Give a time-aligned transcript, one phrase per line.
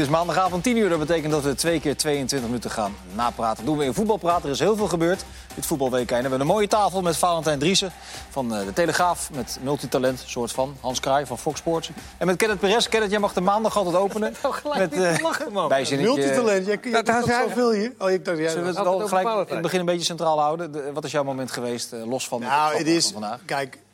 [0.00, 0.88] is maandagavond 10 uur.
[0.88, 3.64] Dat betekent dat we twee keer 22 minuten gaan napraten.
[3.64, 4.44] doen we in voetbalpraten.
[4.44, 5.24] Er is heel veel gebeurd
[5.54, 6.22] dit voetbalweekend.
[6.22, 7.92] We hebben een mooie tafel met Valentijn Driessen
[8.30, 9.30] van eh, de Telegraaf.
[9.32, 10.76] Met multitalent, soort van.
[10.80, 11.90] Hans Kraai van Fox Sports.
[12.18, 12.88] En met Kenneth Perez.
[12.88, 14.34] Kenneth, jij mag de maandag altijd openen.
[14.78, 15.68] met uh, lachen, man.
[15.68, 17.92] Multitalent, jij je dat zoveel hier.
[17.98, 20.40] Oh, ik dacht, jij Zullen we het wel gelijk in het begin een beetje centraal
[20.40, 20.72] houden?
[20.72, 23.40] De, wat is jouw moment geweest, uh, los van nou, het is, van vandaag?
[23.44, 23.89] Kijk, het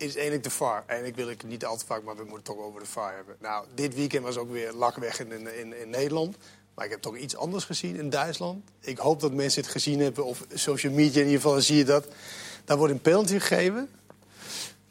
[0.00, 0.84] is eigenlijk de VAR.
[0.86, 2.86] En ik wil het niet al te vaak, maar we moeten het toch over de
[2.86, 3.36] VAR hebben.
[3.40, 6.36] Nou, dit weekend was ook weer lakweg in, in, in Nederland.
[6.74, 8.64] Maar ik heb toch iets anders gezien in Duitsland.
[8.80, 11.76] Ik hoop dat mensen het gezien hebben, of social media in ieder geval, dan zie
[11.76, 12.06] je dat.
[12.64, 13.88] Daar wordt een penalty gegeven.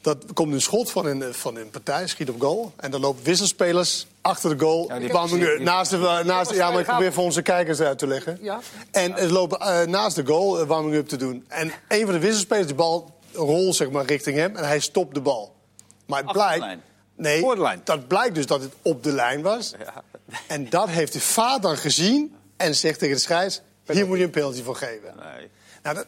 [0.00, 2.72] Dat komt een schot van een, van een partij, schiet op goal.
[2.76, 4.86] En dan lopen wisselspelers achter de goal.
[4.88, 4.98] Ja,
[5.58, 8.38] naast de, naast, ja, maar ik probeer voor onze kijkers uit te leggen.
[8.40, 8.60] Ja.
[8.90, 11.44] En ze lopen uh, naast de goal uh, warming-up te doen.
[11.48, 15.14] En een van de wisselspelers, de bal rol zeg maar, richting hem en hij stopt
[15.14, 15.54] de bal.
[16.06, 16.66] Maar het blijkt.
[17.16, 17.44] Nee,
[17.84, 19.74] dat blijkt dus dat het op de lijn was.
[19.78, 20.02] Ja.
[20.46, 23.60] En dat heeft de vader gezien en zegt tegen de scheids...
[23.86, 25.14] hier moet je een penalty voor geven.
[25.16, 25.48] Nee.
[25.82, 26.06] Nou, dat,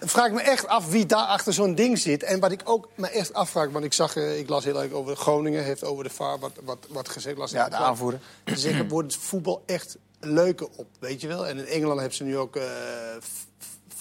[0.00, 2.22] vraag ik me echt af wie daar achter zo'n ding zit.
[2.22, 4.92] En wat ik ook me echt afvraag, want ik zag, eh, ik las heel erg
[4.92, 7.36] over Groningen, heeft over de VAR wat, wat, wat gezegd.
[7.36, 8.20] Las ja, de aanvoerder.
[8.46, 11.46] Ze zeggen, wordt het voetbal echt leuker op, weet je wel.
[11.46, 12.62] En in Engeland hebben ze nu ook uh,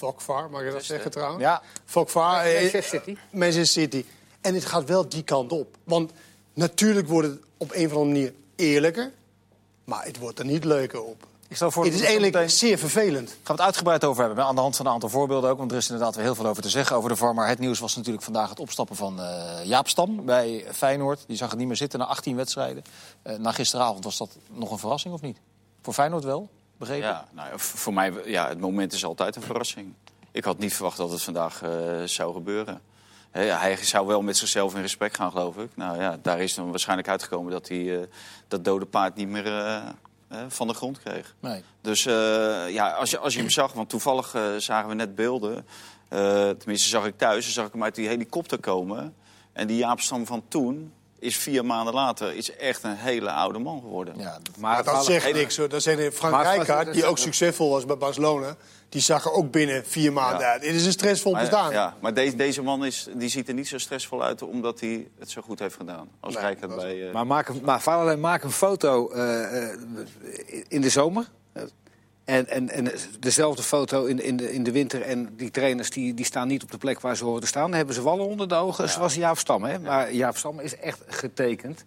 [0.02, 1.42] Fokvar, mag je dat zeggen trouwens?
[1.42, 1.62] Ja.
[1.86, 2.42] Fokvar.
[2.42, 3.18] Eh, Manchester City.
[3.30, 4.06] Manchester City.
[4.42, 5.78] En het gaat wel die kant op.
[5.84, 6.12] Want
[6.54, 9.12] natuurlijk wordt het op een of andere manier eerlijker.
[9.84, 11.28] Maar het wordt er niet leuker op.
[11.48, 13.30] Ik stel voor het is eigenlijk zeer vervelend.
[13.30, 14.44] Gaan we het uitgebreid over hebben.
[14.46, 15.58] Aan de hand van een aantal voorbeelden ook.
[15.58, 17.34] Want er is inderdaad weer heel veel over te zeggen over de VAR.
[17.34, 21.24] Maar het nieuws was natuurlijk vandaag het opstappen van uh, Jaap Stam bij Feyenoord.
[21.28, 22.84] Die zag het niet meer zitten na 18 wedstrijden.
[23.24, 25.38] Uh, na gisteravond was dat nog een verrassing of niet?
[25.82, 26.50] Voor Feyenoord wel?
[26.82, 27.08] Begrepen?
[27.08, 29.94] Ja, nou, voor mij, ja, het moment is altijd een verrassing.
[30.32, 31.70] Ik had niet verwacht dat het vandaag uh,
[32.04, 32.82] zou gebeuren.
[33.32, 35.70] hij zou wel met zichzelf in respect gaan, geloof ik.
[35.76, 38.00] Nou ja, daar is dan waarschijnlijk uitgekomen dat hij uh,
[38.48, 39.84] dat dode paard niet meer uh,
[40.48, 41.36] van de grond kreeg.
[41.40, 41.64] Nee.
[41.82, 42.04] Dus
[42.74, 45.66] ja, als je, als je hem zag, want toevallig zagen we net beelden.
[46.58, 49.16] tenminste, zag ik thuis, zag ik hem uit die helikopter komen.
[49.54, 53.60] En die Jaap Stam van toen, is vier maanden later is echt een hele oude
[53.60, 54.14] man geworden.
[54.18, 55.70] Ja, maar dat zegt niks hoor.
[55.70, 58.56] Dat zegt Frank Rijkaard, die ook succesvol was bij Barcelona...
[58.90, 60.66] die zag er ook binnen vier maanden uit.
[60.66, 61.72] Het is een stressvol bestaan.
[61.72, 64.42] Ja, maar deze, deze man is, die ziet er niet zo stressvol uit...
[64.42, 66.96] omdat hij het zo goed heeft gedaan als nee, Rijkaard bij...
[66.96, 67.14] Uh...
[67.14, 69.74] Maar, maak een, maar maak een foto uh,
[70.68, 71.26] in de zomer...
[72.24, 75.02] En, en, en dezelfde foto in, in, de, in de winter.
[75.02, 77.70] En die trainers die, die staan niet op de plek waar ze horen te staan.
[77.70, 78.92] Dan hebben ze wallen onder de ogen, ja.
[78.92, 79.64] zoals Jaap Stam.
[79.64, 79.80] Hè?
[79.80, 81.84] Maar Jaap Stam is echt getekend.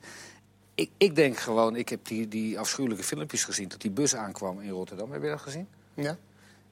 [0.75, 3.69] Ik, ik denk gewoon, ik heb die, die afschuwelijke filmpjes gezien...
[3.69, 5.13] dat die bus aankwam in Rotterdam.
[5.13, 5.69] Heb je dat gezien?
[5.95, 6.17] Ja.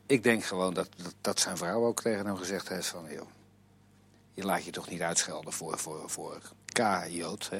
[0.06, 3.04] Ik denk gewoon dat, dat, dat zijn vrouw ook tegen hem gezegd heeft van...
[3.10, 3.28] Joh,
[4.34, 7.50] je laat je toch niet uitschelden voor, voor, voor K-jood,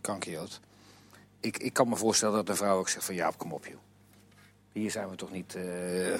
[0.00, 0.60] kankerjood.
[1.40, 3.14] Ik, ik kan me voorstellen dat de vrouw ook zegt van...
[3.14, 3.89] Jaap, kom op, joh.
[4.72, 5.62] Hier zijn we toch niet uh,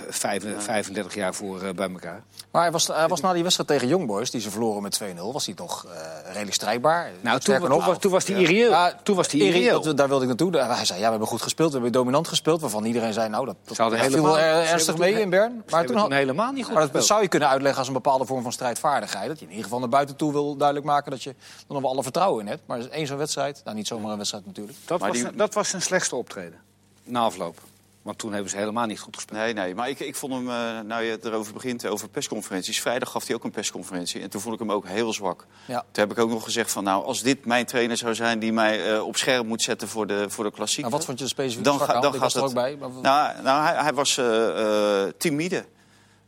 [0.09, 2.23] 35, jaar voor uh, bij elkaar.
[2.51, 5.01] Maar hij was, hij was na die wedstrijd tegen Young Boys, die ze verloren met
[5.03, 5.93] 2-0, was hij toch uh,
[6.27, 7.11] redelijk strijdbaar.
[7.21, 8.71] Nou, toen, nog, was, toen was hij irreëel.
[8.71, 9.95] Ja, toen was hij irreëel.
[9.95, 10.57] daar wilde ik naartoe.
[10.57, 12.61] Hij zei, ja, we hebben goed gespeeld, we hebben dominant gespeeld.
[12.61, 15.63] Waarvan iedereen zei, nou, dat, dat viel helemaal, ernstig mee in Bern.
[15.71, 18.25] Maar toen, had, helemaal niet goed maar dat zou je kunnen uitleggen als een bepaalde
[18.25, 19.29] vorm van strijdvaardigheid.
[19.29, 21.37] Dat je in ieder geval naar buiten toe wil duidelijk maken dat je er
[21.69, 22.63] nog wel alle vertrouwen in hebt.
[22.67, 24.79] Maar één zo'n wedstrijd, nou niet zomaar een wedstrijd natuurlijk.
[24.85, 26.59] Dat, was, dat was zijn slechtste optreden,
[27.05, 27.59] na afloop.
[28.03, 29.39] Want toen hebben ze helemaal niet goed gespeeld.
[29.39, 29.75] Nee, nee.
[29.75, 32.81] Maar ik, ik vond hem, uh, nou je erover begint, over persconferenties.
[32.81, 34.21] Vrijdag gaf hij ook een persconferentie.
[34.21, 35.47] En toen vond ik hem ook heel zwak.
[35.67, 35.85] Ja.
[35.91, 38.39] Toen heb ik ook nog gezegd van, nou, als dit mijn trainer zou zijn...
[38.39, 40.89] die mij uh, op scherm moet zetten voor de, voor de klassiek.
[40.89, 42.77] wat vond je specifiek dan, ga, dan gaat er ook bij.
[43.03, 45.65] Nou, nou hij, hij was uh, timide.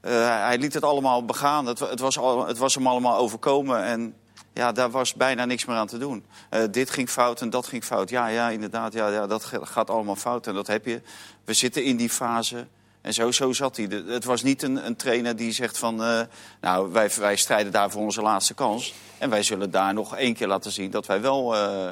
[0.00, 1.66] hij liet het allemaal begaan.
[1.66, 3.84] Het, het, was al, het was hem allemaal overkomen.
[3.84, 4.14] En
[4.54, 6.24] ja, daar was bijna niks meer aan te doen.
[6.50, 8.10] Uh, dit ging fout en dat ging fout.
[8.10, 10.46] Ja, ja inderdaad, ja, ja, dat gaat allemaal fout.
[10.46, 11.00] En dat heb je.
[11.44, 12.66] We zitten in die fase.
[13.00, 13.88] En zo, zo zat hij.
[14.06, 16.00] Het was niet een, een trainer die zegt van...
[16.00, 16.20] Uh,
[16.60, 18.94] nou, wij, wij strijden daar voor onze laatste kans.
[19.19, 21.54] En wij zullen daar nog één keer laten zien dat wij wel...
[21.54, 21.88] Uh,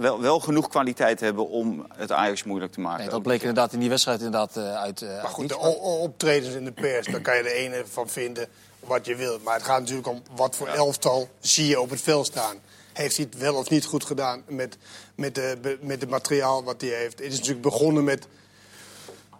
[0.00, 3.00] wel, wel, genoeg kwaliteit hebben om het Ajax moeilijk te maken.
[3.00, 5.00] Nee, dat bleek inderdaad in die wedstrijd inderdaad uit.
[5.00, 8.48] maar goed, de optredens in de pers, daar kan je de ene van vinden
[8.84, 9.42] wat je wilt.
[9.42, 12.56] Maar het gaat natuurlijk om wat voor elftal zie je op het veld staan.
[12.92, 14.76] Heeft hij het wel of niet goed gedaan met,
[15.14, 17.18] met, de, met het materiaal wat hij heeft?
[17.18, 18.26] Het is natuurlijk begonnen met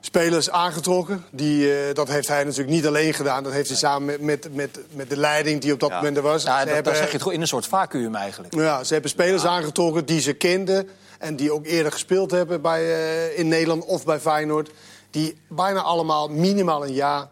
[0.00, 1.24] spelers aangetrokken.
[1.30, 3.42] Die, uh, dat heeft hij natuurlijk niet alleen gedaan.
[3.42, 6.22] Dat heeft hij samen met, met, met, met de leiding die op dat moment er
[6.22, 6.42] was.
[6.42, 8.54] Ja, dat, hebben, zeg je het in een soort vacuüm eigenlijk.
[8.54, 10.88] Ja, ze hebben spelers aangetrokken die ze kenden.
[11.18, 14.70] En die ook eerder gespeeld hebben bij, uh, in Nederland of bij Feyenoord.
[15.10, 17.28] Die bijna allemaal minimaal een jaar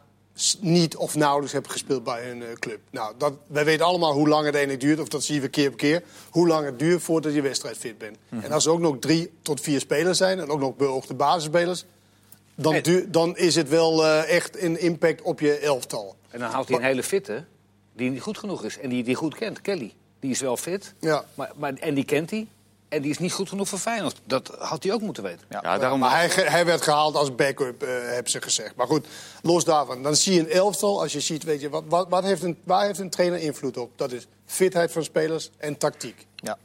[0.61, 2.79] niet of nauwelijks hebben gespeeld bij hun eh, club.
[2.91, 5.69] Nou, dat, wij weten allemaal hoe lang het eigenlijk duurt, of dat zie je keer
[5.69, 8.17] op keer, hoe lang het duurt voordat je wedstrijdfit bent.
[8.29, 11.85] En als er ook nog drie tot vier spelers zijn, en ook nog beoogde basisspelers,
[12.55, 16.17] dan, duur- dan is het wel eh, echt een impact op je elftal.
[16.31, 17.45] En dan haalt hij een hele fitte,
[17.93, 18.79] die niet goed genoeg is.
[18.79, 19.93] En die die goed kent, Kelly.
[20.21, 21.25] Die is wel fit, Ja.
[21.35, 22.47] maar, maar, en die kent hij.
[22.91, 24.21] En die is niet goed genoeg voor Feyenoord.
[24.25, 25.41] Dat had hij ook moeten weten.
[25.49, 28.75] Ja, daarom Maar hij, hij werd gehaald als backup, eh hebben ze gezegd.
[28.75, 29.07] Maar goed,
[29.43, 30.03] los daarvan.
[30.03, 31.01] Dan zie je een elftal.
[31.03, 33.77] Als je ziet, weet je, wat, wat, wat heeft een, waar heeft een trainer invloed
[33.77, 33.91] op?
[33.97, 36.27] Dat is fitheid van spelers en tactiek.
[36.37, 36.59] Ja.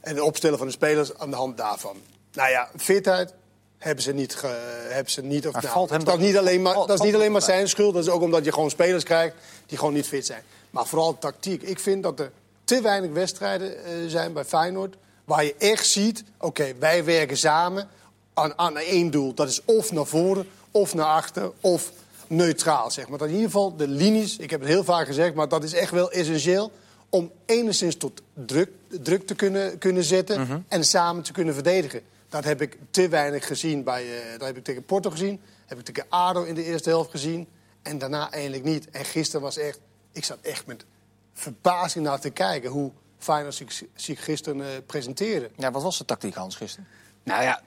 [0.00, 1.96] En het opstellen van de spelers aan de hand daarvan.
[2.32, 3.34] Nou ja, fitheid
[3.78, 4.34] hebben ze niet.
[4.34, 6.98] Ge, hebben ze niet of, Maar nou, valt hem dat, niet alleen maar, valt- dat
[6.98, 7.94] is niet alleen maar zijn schuld.
[7.94, 9.36] Dat is ook omdat je gewoon spelers krijgt
[9.66, 10.42] die gewoon niet fit zijn.
[10.70, 11.62] Maar vooral tactiek.
[11.62, 12.32] Ik vind dat er
[12.64, 14.96] te weinig wedstrijden eh, zijn bij Feyenoord.
[15.24, 17.88] Waar je echt ziet, oké, wij werken samen
[18.34, 19.34] aan, aan één doel.
[19.34, 21.92] Dat is of naar voren, of naar achter, of
[22.26, 22.90] neutraal.
[22.90, 23.18] Zeg maar.
[23.18, 25.34] Dat in ieder geval de linies, ik heb het heel vaak gezegd...
[25.34, 26.72] maar dat is echt wel essentieel
[27.08, 30.40] om enigszins tot druk, druk te kunnen, kunnen zetten...
[30.40, 30.58] Mhm.
[30.68, 32.02] en samen te kunnen verdedigen.
[32.28, 33.84] Dat heb ik te weinig gezien.
[33.84, 35.40] Bij, eh, dat heb ik tegen Porto gezien.
[35.66, 37.46] heb ik tegen ADO in de eerste helft gezien.
[37.82, 38.90] En daarna eigenlijk niet.
[38.90, 39.80] En gisteren was echt...
[40.12, 40.84] Ik zat echt met
[41.32, 42.70] verbazing naar te kijken...
[42.70, 42.90] hoe
[43.20, 45.50] Feyenoord zich, zich gisteren eh, presenteerde.
[45.56, 46.88] ja, wat was de tactiek, Hans, gisteren?
[47.22, 47.62] Nou ja,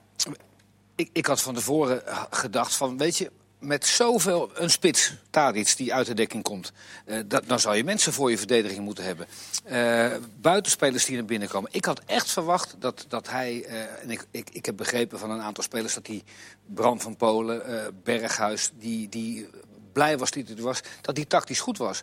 [0.94, 3.30] ik, ik had van tevoren eh, gedacht van, weet je...
[3.58, 6.72] Met zoveel, een spits, Tadic, die uit de dekking komt...
[7.04, 9.26] eh, dat, dan zou je mensen voor je verdediging moeten hebben.
[9.64, 11.70] Eh, buitenspelers die naar binnen komen.
[11.72, 13.64] Ik had echt verwacht dat, dat hij...
[13.64, 16.24] eh, en ik, ik, ik heb begrepen van een aantal spelers dat die...
[16.66, 19.48] Brand van Polen, eh, Berghuis, die, die
[19.92, 20.80] blij was dat hij er was...
[21.00, 22.02] dat die tactisch goed was.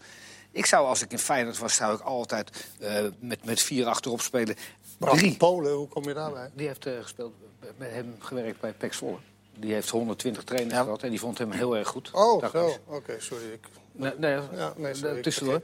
[0.51, 4.21] Ik zou, als ik in Feyenoord was, zou ik altijd eh, met, met vier achterop
[4.21, 4.55] spelen.
[4.99, 5.37] Drie.
[5.37, 6.49] Polen, hoe kom je daarbij?
[6.53, 7.33] Die heeft eh, gespeeld,
[7.77, 9.17] met hem gewerkt bij PEC Zwolle.
[9.59, 10.83] Die heeft 120 trainers Ja.
[10.83, 12.09] gehad en die vond hem heel erg goed.
[12.11, 12.77] Oh, zo.
[12.87, 13.51] Oké, sorry.
[13.53, 13.59] Ik,
[13.93, 15.21] Nee, nee, ja, nee, sorry.
[15.21, 15.61] tussendoor.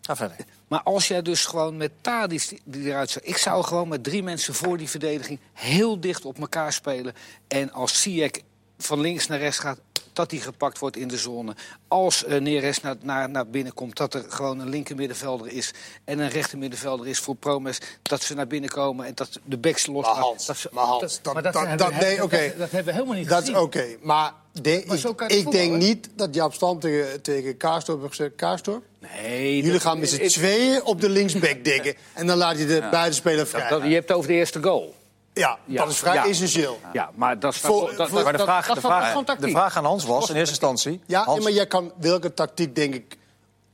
[0.00, 0.36] Ga verder.
[0.68, 3.24] Maar als jij dus gewoon met Tadic die- die eruit zou...
[3.24, 7.14] Ik zou gewoon met drie mensen voor die verdediging heel dicht op elkaar spelen.
[7.48, 8.30] En als Ziyech
[8.78, 9.78] van links naar rechts gaat,
[10.12, 11.54] dat hij gepakt wordt in de zone.
[11.88, 15.72] Als uh, Neres naar, naar, naar binnen komt, dat er gewoon een linker middenvelder is...
[16.04, 19.06] en een rechter middenvelder is voor Promes, dat ze naar binnen komen...
[19.06, 22.46] en dat de backs los Maar Hans, dat ze- maar Hans, dat- nee, oké.
[22.48, 23.62] dat- dat hebben we helemaal niet Dat is gezien.
[23.62, 23.84] oké.
[24.00, 28.34] Maar, de- Maar zo ik, denk niet dat Jaap Stam tegen, tegen Kaarstorp heeft gezegd...
[28.36, 31.94] Kaarstorp, Nee, jullie dat- gaan met z'n tweeën op de linksback dikken.
[32.12, 33.68] En dan laat je de buitenspeler vrij.
[33.68, 34.94] dat- Je hebt het over de eerste goal.
[35.32, 36.26] Ja, Ja, dat is vrij ja.
[36.26, 36.80] essentieel.
[36.92, 39.50] Ja, maar dat Voor- dat- dat- voor- Maar de dat- vraag, dat de, vraag, de
[39.50, 41.00] vraag aan Hans was in eerste instantie...
[41.06, 43.16] Ja, Hans, maar jij kan welke tactiek, denk ik...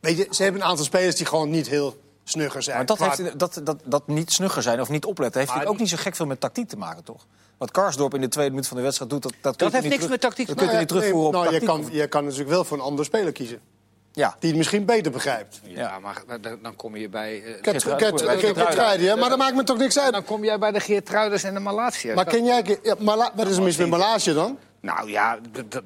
[0.00, 2.76] Weet je, ze hebben een aantal spelers die gewoon niet heel snugger zijn.
[2.76, 5.40] maar dat, heeft, dat, dat, dat niet snugger zijn of niet opletten...
[5.40, 7.26] heeft Maar ook niet zo gek veel met tactiek te maken, toch?
[7.58, 9.22] Wat Karsdorp in de tweede minuut van de wedstrijd doet...
[9.22, 10.94] dat, dat, je heeft niet niks terug- met tactiek Dat te kun je niet ja,
[10.94, 13.60] nee, terugvoeren op nou, je kan, je kan natuurlijk wel voor een andere speler kiezen.
[14.18, 15.60] Ja, Die het misschien beter begrijpt.
[15.62, 16.22] Ja, maar
[16.62, 17.42] dan, kom je bij...
[17.44, 20.12] eh, ja, maar dat maakt me toch niks uit.
[20.12, 22.14] dan kom jij bij de Geertruiders en de Malatia.
[22.14, 22.78] Maar ken jij...
[22.82, 24.58] Ja, Mala- wat is er mis met Malasia dan?
[24.80, 25.38] Nou ja,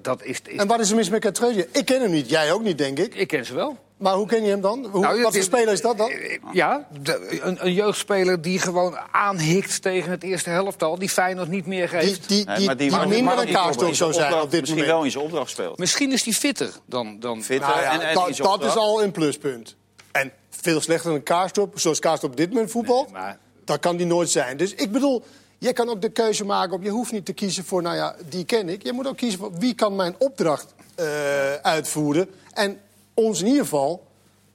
[0.02, 0.40] dat is...
[0.44, 1.68] is En wat is er mis met Katreuze?
[1.72, 3.14] Ik ken hem niet, jij ook niet, denk ik.
[3.14, 3.76] ik ken ze wel.
[4.02, 4.86] Maar hoe ken je hem dan?
[4.90, 6.12] Hoe, Nou, wat voor speler is dat dan?
[6.52, 10.98] Ja, de- een, een jeugdspeler die gewoon aanhikt tegen het eerste helftal...
[10.98, 12.28] die Feyenoord niet meer Die, geeft.
[12.28, 14.96] die, Nee, die, maar die, die- minder Kaarstof in zou zijn op dit Misschien moment.
[14.96, 15.78] wel in zijn opdracht speelt.
[15.78, 17.16] Misschien is die fitter dan...
[17.20, 19.76] dan Fitter Nou ja, en, en dat, is al een pluspunt.
[20.12, 23.12] En veel slechter dan Kaarstop, zoals Kaarstop op dit moment voetbalt.
[23.12, 24.56] Nee, maar- Dat kan die nooit zijn.
[24.56, 25.22] Dus ik bedoel,
[25.58, 26.82] jij kan ook de keuze maken op...
[26.82, 28.82] je hoeft niet te kiezen voor, nou ja, die ken ik.
[28.82, 31.06] Je moet ook kiezen voor wie kan mijn opdracht eh,
[31.62, 32.30] uitvoeren.
[32.52, 32.80] En
[33.14, 34.06] ons in ieder geval,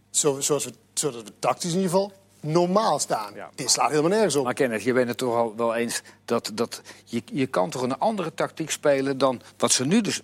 [0.09, 2.11] zo, zoals we, zodat we tactisch in ieder geval...
[2.41, 3.33] normaal staan.
[3.35, 4.43] Ja, Dit slaat helemaal nergens op.
[4.43, 7.81] Maar Kenneth, je bent het toch al wel eens dat, dat je, je kan toch
[7.81, 10.21] een andere tactiek spelen dan wat ze nu dus.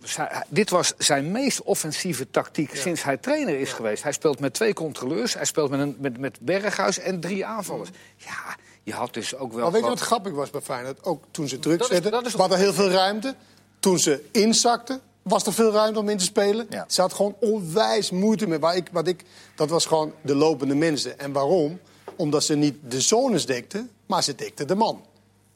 [0.47, 4.03] Dit was zijn meest offensieve tactiek sinds hij trainer is geweest.
[4.03, 7.89] Hij speelt met twee controleurs, hij speelt met, een, met, met Berghuis en drie aanvallers.
[8.17, 9.61] Ja, je had dus ook wel.
[9.63, 11.03] Maar weet je wat grappig was bij Feyenoord?
[11.03, 13.35] Ook toen ze druk zetten, was er heel veel ruimte.
[13.79, 16.65] Toen ze inzakten, was er veel ruimte om in te spelen.
[16.69, 16.85] Ja.
[16.87, 18.59] Ze had gewoon onwijs moeite met.
[18.59, 19.23] Waar ik, wat ik,
[19.55, 21.19] dat was gewoon de lopende mensen.
[21.19, 21.79] En waarom?
[22.15, 25.01] Omdat ze niet de zones dekten, maar ze dekten de man.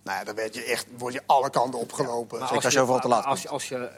[0.03, 2.39] Nou ja, dan werd je echt, word je alle kanten opgelopen.
[2.39, 3.89] Maar Zeker als je overal te laat als, je- als je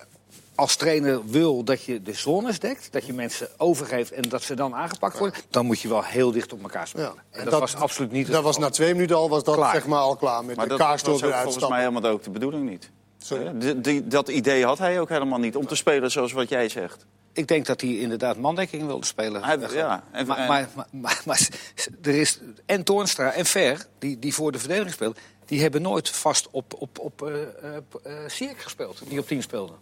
[0.56, 4.56] als trainer wil dat je de zones dekt, dat je mensen overgeeft en dat ze
[4.56, 7.14] dan aangepakt worden, dan moet je wel heel dicht op elkaar spelen.
[7.32, 7.40] Ja.
[7.40, 8.26] En dat, was absoluut niet.
[8.26, 8.70] het Dat was geval.
[8.70, 9.74] na twee minuten al, was dat Klaar.
[9.74, 12.70] zeg maar al klaar met Maar de dat was volgens mij helemaal ook de bedoeling
[12.70, 12.90] niet.
[13.24, 13.46] Sorry?
[13.46, 13.58] Hè?
[13.58, 15.56] Die- die- dat idee had hij ook helemaal niet.
[15.56, 17.06] Om te spelen zoals wat jij zegt.
[17.34, 19.44] Ik denk dat hij inderdaad mandekking wilde spelen.
[19.44, 21.48] Hij- Eh, ja, en- maar, en- maar, maar, maar, maar
[22.02, 26.10] er is en Toornstra en Ver, die, die voor de verdediging speelt, die hebben nooit
[26.10, 29.74] vast op, op, op eh eh, eh, Sierk gespeeld, die op 10 speelde.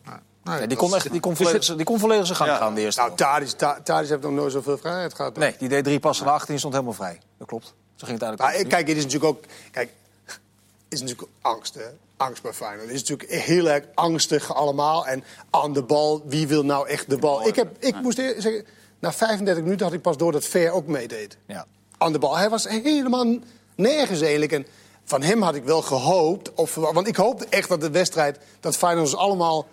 [0.43, 2.57] Nou, Ja, die, kon echt, die, kon volledig, die kon volledig zijn gang Ja.
[2.57, 3.01] gaan de eerste.
[3.01, 3.15] Nou,
[3.83, 5.37] Tadic heeft nog nooit zoveel vrijheid gehad.
[5.37, 7.19] nee, die deed drie passen naar achter en stond helemaal vrij.
[7.37, 7.73] Dat klopt.
[7.95, 8.63] Zo ging het Maar eigenlijk.
[8.71, 9.43] eh, kijk, het is natuurlijk ook...
[9.71, 9.89] Kijk,
[10.89, 11.85] is natuurlijk angst, hè?
[12.17, 12.87] Angst bij Feyenoord.
[12.87, 15.07] Het is natuurlijk heel erg angstig allemaal.
[15.07, 17.47] En aan de bal, wie wil nou echt de bal?
[17.47, 18.65] Ik, heb, ik moest zeggen,
[18.99, 21.37] na 35 minuten had ik pas door dat Ver ook meedeed.
[21.45, 21.65] Ja.
[21.97, 22.37] Aan de bal.
[22.37, 23.37] Hij was helemaal
[23.75, 24.51] nergens eigenlijk.
[24.51, 24.67] En
[25.03, 28.39] van hem had ik wel gehoopt, of, want ik hoopte echt dat de wedstrijd...
[28.59, 29.65] dat Feyenoord allemaal...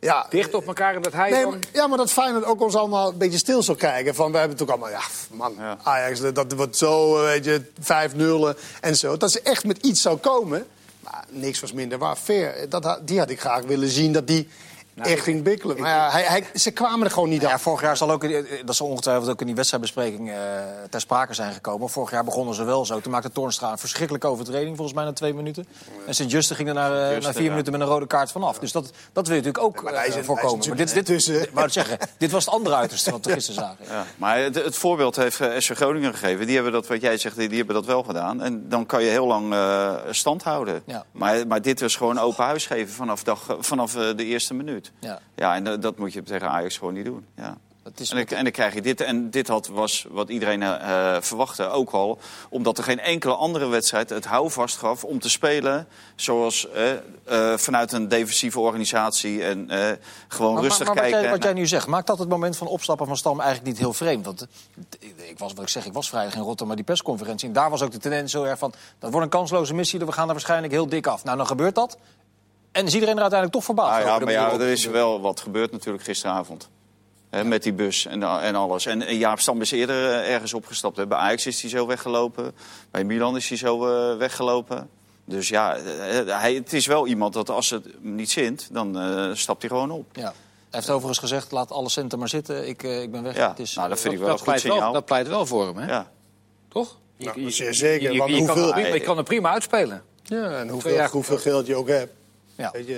[0.00, 1.62] Ja, Dicht op elkaar en dat hij Nee, dan...
[1.72, 4.14] ja, maar dat Feyenoord ook ons allemaal een beetje stil zou kijken.
[4.14, 5.78] Van, we hebben ook allemaal, ja, man, Ja.
[5.82, 7.62] Ajax, dat, wordt zo, eh, weet je,
[8.54, 9.16] 5-0 en zo.
[9.16, 10.66] Dat ze echt met iets zou komen.
[11.00, 12.16] Maar niks was minder waar.
[12.16, 14.48] Fair, dat, die had ik graag willen zien, dat die
[15.06, 15.80] echt ging bikkelen.
[15.80, 17.62] Maar ja, hij, hij, ze kwamen er gewoon niet Nou Ja, af.
[17.62, 20.36] vorig jaar zal ook, eh, dat zal ongetwijfeld ook in die wedstrijdbespreking eh,
[20.90, 21.88] ter sprake zijn gekomen.
[21.88, 23.00] Vorig jaar begonnen ze wel zo.
[23.00, 25.66] Toen maakte Toornstra een verschrikkelijke overtreding, volgens mij na twee minuten.
[26.06, 27.50] En Sint-Juste ging er na, eh, Juste, na vier ja.
[27.50, 28.58] minuten met een rode kaart vanaf.
[28.58, 30.58] Dus dat, dat wil je natuurlijk ook Maar hij is een- voorkomen.
[30.58, 33.32] hij Maar is dit, dit, tussen- ik zeggen, dit was het andere uiterste wat we
[33.38, 33.84] gisteren zagen.
[33.88, 36.46] Ja, maar het, het voorbeeld heeft SC Groningen gegeven.
[36.46, 38.42] Die hebben dat, wat jij zegt, die, die hebben dat wel gedaan.
[38.42, 40.82] En dan kan je heel lang eh, stand houden.
[40.86, 41.04] Ja.
[41.12, 44.87] Maar, maar dit was gewoon open huis geven vanaf, dag, vanaf de eerste minuut.
[44.98, 45.20] Ja.
[45.34, 47.26] Ja, en dat- moet je tegen Ajax gewoon niet doen.
[47.36, 47.56] Ja.
[47.82, 49.00] Dat is En, dan, en dan krijg je dit.
[49.00, 52.18] En dit had, was wat iedereen eh, verwachtte ook al.
[52.48, 55.86] Omdat er geen enkele andere wedstrijd het houvast gaf om te spelen.
[56.14, 59.44] Zoals eh, vanuit een defensieve organisatie.
[59.44, 59.68] En
[60.28, 61.20] gewoon Maar, rustig maar, maar wat, kijken.
[61.20, 63.78] jij, wat jij nu zegt, maakt dat het moment van opstappen van Stam eigenlijk niet
[63.78, 64.24] heel vreemd?
[64.24, 64.46] Want
[65.16, 67.48] ik was, wat ik zeg, ik was vrijdag in Rotterdam, maar die persconferentie.
[67.48, 70.12] En daar was ook de tendens heel erg van, dat wordt een kansloze missie, we
[70.12, 71.24] gaan er waarschijnlijk heel dik af.
[71.24, 71.98] Nou, dan gebeurt dat.
[72.72, 75.20] En is iedereen er uiteindelijk toch verbaasd Ah, ja, over maar ja, er is wel
[75.20, 76.68] wat gebeurd natuurlijk gisteravond.
[77.30, 78.86] Hè, met die bus en, en alles.
[78.86, 80.96] En, en Jaap Stam is eerder eh, ergens opgestapt.
[80.96, 81.06] Hè.
[81.06, 82.54] Bij Ajax is hij zo weggelopen.
[82.90, 84.88] Bij Milan is hij zo eh, weggelopen.
[85.24, 88.98] Dus ja, eh, hij, het is wel iemand dat als het hem niet zint, dan
[88.98, 90.04] eh, stapt hij gewoon op.
[90.12, 90.22] Ja.
[90.22, 90.32] Hij
[90.70, 93.36] heeft overigens gezegd, laat alle centen maar zitten, ik, eh, ik ben weg.
[93.36, 94.92] Ja, Het is, nou, dat vind ik wel een dat, goed pleit wel, signaal.
[94.92, 95.86] dat pleit wel voor hem, hè?
[95.86, 96.10] Ja.
[96.68, 96.96] Toch?
[97.16, 100.02] Je, Nou, zeker, Je, want je, je kan, hoeveel- prima- je kan er prima uitspelen.
[100.22, 102.12] Ja, en hoeveel, hoeveel geld je ook hebt.
[102.58, 102.70] Ja.
[102.72, 102.94] Weet je,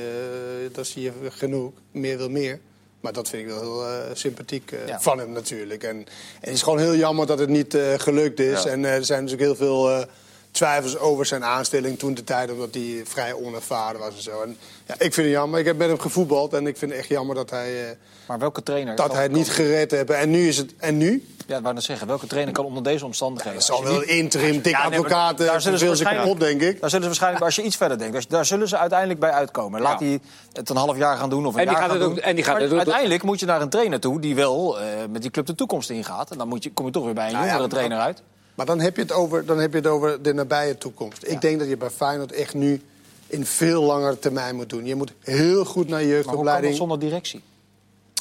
[0.69, 1.73] eh, dat zie je genoeg.
[1.90, 2.61] Meer wil meer.
[3.00, 5.00] Maar dat vind ik wel heel eh, sympathiek eh, Ja.
[5.00, 5.83] van hem natuurlijk.
[5.83, 6.07] En, en
[6.40, 8.62] het is gewoon heel jammer dat het niet gelukt is.
[8.62, 8.71] Ja.
[8.71, 10.05] En er zijn natuurlijk heel veel
[10.50, 12.50] twijfels over zijn aanstelling toen de tijd.
[12.52, 14.42] Omdat hij vrij onervaren was en zo.
[14.42, 15.61] En, ja, ik vind het jammer.
[15.61, 16.52] Ik heb met hem gevoetbald.
[16.52, 18.97] En ik vind het echt jammer dat hij, eh, Maar welke trainer...
[18.97, 20.11] dat hij het niet gered heeft.
[20.11, 20.75] En nu is het...
[20.78, 21.25] En nu?
[21.47, 23.59] Ja, wou net zeggen, welke trainer kan onder deze omstandigheden...
[23.61, 25.87] Dat als zal wel niet- interim, dik Ja, nee, maar advocaat, eh, daar zullen ze
[25.87, 26.80] waarschijnlijk- kapot, denk ik.
[26.80, 29.30] Daar zullen ze waarschijnlijk, als je iets verder denkt, als- daar zullen ze uiteindelijk bij
[29.30, 29.80] uitkomen.
[29.80, 30.07] Laat Ja.
[30.07, 30.21] hij
[30.52, 32.14] het een half jaar gaan doen of een En die jaar gaat gaan het ook-
[32.14, 32.25] doen.
[32.25, 34.80] en die gaat Maar het ook- uiteindelijk moet je naar een trainer toe die wel
[34.80, 36.30] eh, met die club de toekomst ingaat.
[36.30, 38.23] En dan moet je, kom je toch weer bij een Nou ja, jongere trainer uit.
[38.54, 41.23] Maar dan heb je het over, dan heb je het over de nabije toekomst.
[41.26, 42.83] Ik denk dat je bij Feyenoord echt nu
[43.26, 44.87] in veel langere termijn moet doen.
[44.87, 46.76] Je moet heel goed naar je Maar hoe kan dat jeugdopleiding.
[46.76, 47.42] zonder directie?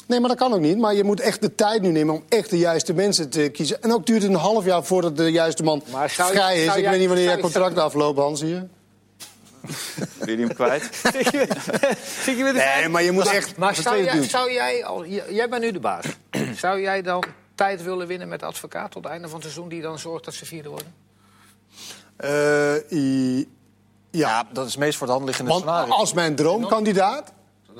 [0.06, 0.78] Nee, maar dat kan ook niet.
[0.78, 3.82] Maar je moet echt de tijd nu nemen om echt de juiste mensen te kiezen.
[3.82, 6.64] En ook duurt het een half jaar voordat de juiste man Maar zou vrij is.
[6.64, 8.68] zou Ik jij- weet niet wanneer jij je- contract afloopt, Hans hier.
[10.18, 10.82] Wil je hem kwijt?
[12.24, 13.56] Zit je met de Nee, maar je moet echt...
[13.56, 16.04] Maar zou jij, zou jij, al, jij bent nu de baas.
[16.56, 17.24] zou jij dan
[17.66, 19.68] tijd willen winnen met de advocaat tot het einde van het seizoen...
[19.68, 20.94] die dan zorgt dat ze vierde worden?
[22.16, 23.48] Eh, i-
[24.10, 24.28] ja.
[24.28, 25.92] Ja, dat is het meest voor de hand liggende Want scenario.
[25.92, 27.32] als mijn droomkandidaat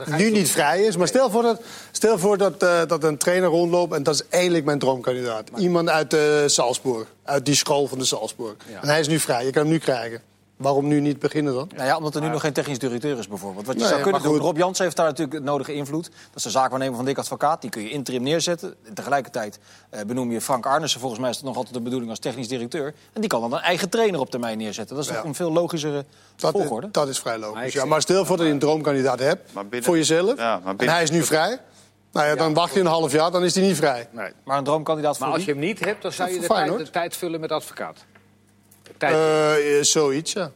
[0.06, 0.96] nu niet vrij is...
[0.96, 3.94] Maar stel voor dat, stel voor dat, eh, dat een trainer rondloopt...
[3.94, 5.48] en dat is eigenlijk mijn droomkandidaat.
[5.56, 7.08] Iemand uit eh, Salzburg.
[7.24, 8.54] Uit die school van de Salzburg.
[8.68, 8.82] Ja.
[8.82, 9.44] En hij is nu vrij.
[9.44, 10.22] Je kan hem nu krijgen.
[10.60, 11.70] Waarom nu niet beginnen dan?
[11.74, 13.66] Nou ja, omdat er nu nog geen technisch directeur is bijvoorbeeld.
[13.66, 14.40] Wat je Nee, zou kunnen maar doen.
[14.40, 16.04] Rob Jansen heeft daar natuurlijk de nodige invloed.
[16.04, 17.60] Dat is de zaakwaarnemer van Dick Advocaat.
[17.60, 18.74] Die kun je interim neerzetten.
[18.84, 19.58] En tegelijkertijd
[19.90, 21.00] eh, benoem je Frank Arnissen.
[21.00, 22.94] Volgens mij is dat nog altijd de bedoeling als technisch directeur.
[23.12, 24.96] En die kan dan een eigen trainer op termijn neerzetten.
[24.96, 25.16] Dat is Ja.
[25.16, 26.04] toch een veel logischere
[26.36, 26.88] Dat, is, volgorde.
[26.90, 27.66] dat is vrij Maar logisch.
[27.66, 30.36] ik Ja, maar stel voor dat je een droomkandidaat hebt Maar binnen- voor jezelf.
[30.36, 31.58] Ja, maar en hij is nu vrij.
[32.12, 34.08] Nou ja, dan wacht je een half jaar, dan is hij niet vrij.
[34.10, 34.32] Nee.
[34.44, 36.90] Maar een droomkandidaat voor Maar als je hem niet hebt, dan zou je tijd, de
[36.90, 37.98] tijd vullen met advocaat.
[38.96, 39.14] Tijd.
[39.14, 40.50] Eh, eh, zoiets, ja.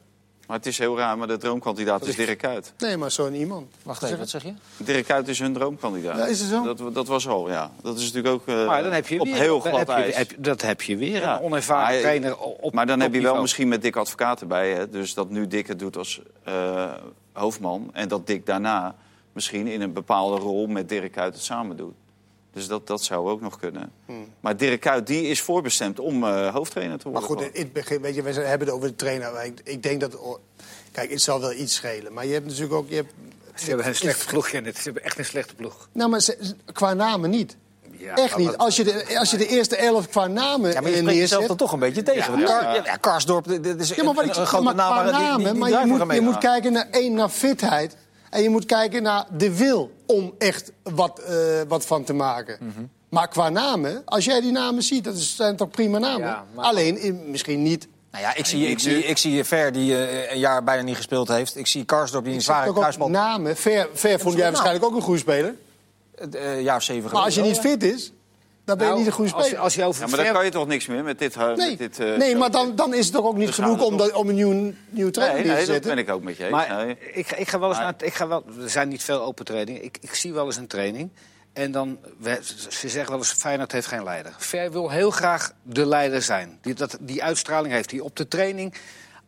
[0.46, 2.72] Maar het is heel raar, maar de droomkandidaat is Dirk Kuyt.
[2.78, 3.66] Nee, maar zo'n iemand.
[3.82, 4.52] Wacht even, wat zeg je?
[4.76, 6.16] Dirk Kuyt is hun droomkandidaat.
[6.16, 6.74] Ja, is het zo?
[6.74, 7.70] Dat, dat was al, ja.
[7.82, 9.88] Dat is natuurlijk ook eh, maar dan heb je op weer, heel dan glad heb
[9.88, 10.16] je, ijs.
[10.16, 11.36] heb je- dat heb je weer, Ja.
[11.36, 14.70] een onervaren Maar, trainer op maar dan heb je wel misschien met Dick Advocaat erbij.
[14.72, 14.88] Hè?
[14.90, 16.92] Dus dat nu Dick het doet als eh,
[17.32, 17.90] hoofdman.
[17.92, 18.94] En dat Dick daarna
[19.32, 21.94] misschien in een bepaalde rol met Dirk Kuyt het samen doet.
[22.54, 23.92] Dus dat, dat zou ook nog kunnen.
[24.40, 27.46] Maar Dirk Kuyt die is voorbestemd om eh, hoofdtrainer te Maar worden.
[27.46, 29.32] goed, in het begin, weet je, we hebben het over de trainer.
[29.32, 30.16] Maar ik, ik denk dat...
[30.16, 30.36] oh,
[30.92, 32.12] Kijk, het zal wel iets schelen.
[32.12, 32.88] Maar je hebt natuurlijk ook...
[32.88, 33.12] Je hebt,
[33.54, 34.76] Ze hebben een slechte ploeg in het.
[34.76, 35.88] Ze hebben echt een slechte ploeg.
[35.92, 37.56] nou, maar ze- qua namen niet.
[37.90, 38.56] Ja, Echt maar niet.
[38.56, 41.18] Als je, de, als je de eerste elf qua namen Ja, maar je eh, spreekt
[41.18, 41.48] jezelf neerzet...
[41.48, 42.38] dan toch een beetje tegen.
[42.38, 42.44] Ja.
[42.46, 44.92] Kar- ja, Karsdorp, dit is Ja, maar, wat een, ik, een grote maar, naam.
[44.92, 47.28] qua maar die- die- namen, die maar je moet, je moet kijken naar één, naar
[47.28, 47.96] fitheid.
[48.30, 51.36] En je moet kijken naar de wil om echt wat, eh,
[51.68, 52.58] wat van te maken.
[52.60, 52.84] Mhm.
[53.08, 56.26] Maar qua namen, als jij die namen ziet, dat zijn toch prima namen.
[56.26, 57.88] Ja, maar- Alleen in- misschien niet.
[58.10, 60.96] Nou ja, ik zie, ik, zie, ik zie Ver die eh, een jaar bijna niet
[60.96, 61.56] gespeeld heeft.
[61.56, 63.10] Ik zie Karsdorp die een zware kruisband...
[63.10, 63.56] namen.
[63.56, 65.54] Ver, ver vond jij waarschijnlijk ook een goede speler.
[66.62, 68.12] jaar of zeven Maar als je niet fit is,
[68.64, 69.58] dan ben je Nou, niet een goede speler.
[69.58, 71.36] als je over Ja, maar dan ver- kan je toch niks meer met dit...
[71.36, 73.54] eh, nee, met dit eh, nee maar dan, dan is het toch ook niet Dus
[73.54, 75.94] genoeg om, toch- om een nieuw, nieuw trainer Nee, neer nee, te dat zetten.
[75.94, 76.52] ben ik ook met je eens.
[76.52, 76.96] Maar Nee.
[77.12, 78.08] ik, ik ga wel eens Maar- naar...
[78.08, 79.84] Ik ga wel, er zijn niet veel open trainingen.
[79.84, 81.10] Ik, ik zie wel eens een training.
[81.52, 81.98] En dan,
[82.68, 84.34] ze zeggen wel eens, Feyenoord heeft geen leider.
[84.38, 86.58] Ver wil heel graag de leider zijn.
[86.62, 88.74] Die, dat, die uitstraling heeft hij op de training.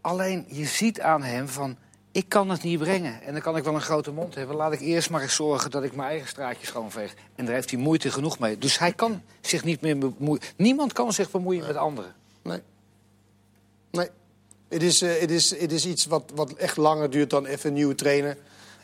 [0.00, 1.76] Alleen, je ziet aan hem van...
[2.16, 3.22] Ik kan het niet brengen.
[3.22, 4.56] En dan kan ik wel een grote mond hebben.
[4.56, 7.14] Laat ik eerst maar eens zorgen dat ik mijn eigen straatje schoonveeg.
[7.34, 8.58] En daar heeft hij moeite genoeg mee.
[8.58, 10.42] Dus hij kan zich niet meer bemoeien.
[10.56, 12.14] Niemand kan zich bemoeien met anderen.
[12.42, 12.60] Nee.
[13.90, 14.08] Nee.
[14.68, 17.68] Het is, eh, het is, het is iets wat, wat echt langer duurt dan even
[17.68, 18.36] een nieuwe trainer.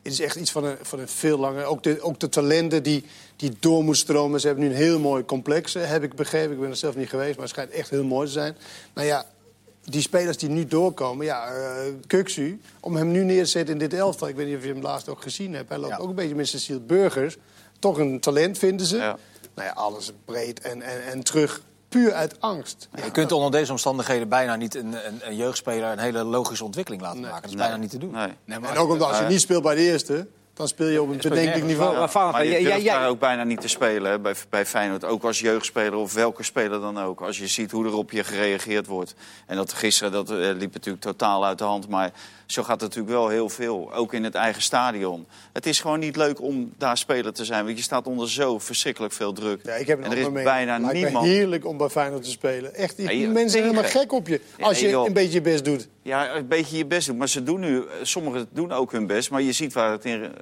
[0.03, 1.65] Het is echt iets van een, van een veel langer.
[1.65, 3.05] Ook de, ook de talenten die,
[3.37, 4.41] die door moeten stromen.
[4.41, 6.53] Ze hebben nu een heel mooi complex, eh, heb ik begrepen.
[6.53, 8.57] Ik ben er zelf niet geweest, maar het schijnt echt heel mooi te zijn.
[8.95, 9.27] Nou ja,
[9.85, 13.79] die spelers die nu doorkomen, ja, eh Kuksu, om hem nu neer te zetten in
[13.89, 14.29] dit elftal.
[14.29, 15.69] Ik weet niet of je hem laatst ook gezien hebt.
[15.69, 15.99] Hij loopt Ja.
[15.99, 17.37] ook een beetje met Cecile Burgers.
[17.79, 18.97] Toch een talent vinden ze.
[18.97, 19.17] Ja.
[19.55, 21.63] Nou ja, alles breed en, en, en terug.
[21.89, 22.89] Puur uit angst.
[23.05, 27.03] Je kunt onder deze omstandigheden bijna niet een, een, een jeugdspeler een hele logische ontwikkeling
[27.03, 27.43] laten maken.
[27.43, 28.11] Dat is bijna niet te doen.
[28.45, 31.03] Nee, maar En ook omdat als je niet speelt bij de eerste, dan speel je
[31.03, 31.97] op een bedenkelijk niveau.
[31.99, 34.35] Maar Valentijn, Maar je jij- durft jij- daar ook bijna niet te spelen hè, bij,
[34.51, 35.05] bij Feyenoord.
[35.05, 37.21] Ook als jeugdspeler of welke speler dan ook.
[37.21, 39.15] Als je ziet hoe er op je gereageerd wordt.
[39.47, 41.89] En dat gisteren dat, eh, liep natuurlijk totaal uit de hand.
[41.89, 42.11] Maar
[42.53, 43.95] zo gaat het natuurlijk wel heel veel.
[43.95, 45.27] Ook in het eigen stadion.
[45.53, 47.65] Het is gewoon niet leuk om daar speler te zijn.
[47.65, 49.61] Want je staat onder zo verschrikkelijk veel druk.
[49.63, 50.45] Ja, ik heb een en er is mening.
[50.45, 51.27] bijna Lijkt niemand...
[51.27, 52.75] heerlijk om bij Feyenoord te spelen.
[52.75, 54.41] Echt, die Ja, mensen zijn helemaal gek op je.
[54.61, 55.89] Als je een beetje je best doet.
[56.03, 57.17] Ja, een beetje je best doen.
[57.17, 59.31] Maar ze doen nu, sommigen doen ook hun best.
[59.31, 60.33] Maar je ziet waar het in,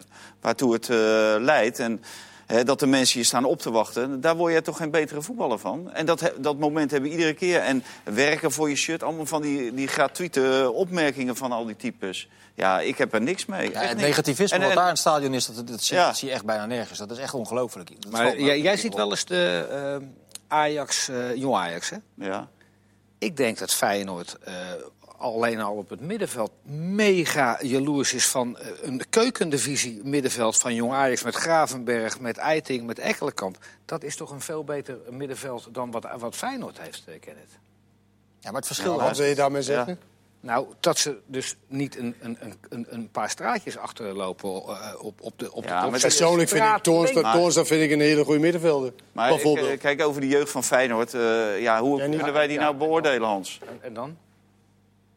[0.40, 0.97] waartoe het eh,
[1.38, 1.79] leidt.
[1.79, 2.02] En
[2.50, 4.21] hè, dat de mensen je staan op te wachten.
[4.21, 5.92] Daar word je toch geen betere voetballer van.
[5.92, 7.61] En dat, dat moment hebben we iedere keer.
[7.61, 9.02] En werken voor je shirt.
[9.02, 12.29] Allemaal van die, die gratuite opmerkingen van al die types.
[12.55, 13.70] Ja, ik heb er niks mee.
[13.70, 14.03] Ja, het niks.
[14.03, 16.07] negativisme En- wat en- daar in het stadion is, dat, dat, Ja.
[16.07, 16.98] dat zie je echt bijna nergens.
[16.98, 17.90] Dat is echt ongelooflijk.
[18.11, 19.66] Maar jij, ziet wel eens de
[20.01, 20.07] eh,
[20.48, 21.96] Ajax, eh jong Ajax, hè?
[22.14, 22.48] Ja.
[23.18, 24.55] Ik denk dat Feyenoord eh,
[25.20, 30.92] alleen al op het middenveld mega jaloers is van eh, een keukendivisie middenveld van Jong
[30.92, 33.59] Ajax met Gravenberg, met Eiting, met Ekkelenkamp.
[33.85, 37.59] Dat is toch een veel beter middenveld dan wat, wat Feyenoord heeft, eh, Kenneth.
[38.40, 39.98] Ja, maar het verschil Wat wil je daarmee zeggen?
[40.42, 45.38] Nou, dat ze dus niet een, een, een, een paar straatjes achterlopen eh, op, op
[45.38, 48.92] de op Ja, de Persoonlijk vind ik Toornstra vind ik een hele goede middenvelder.
[49.12, 49.78] Maar bijvoorbeeld.
[49.78, 51.14] kijk over de jeugd van Feyenoord.
[51.14, 53.59] eh, ja, hoe Ja, kunnen wij die ja, nou en beoordelen, Hans?
[53.68, 54.16] En, en dan?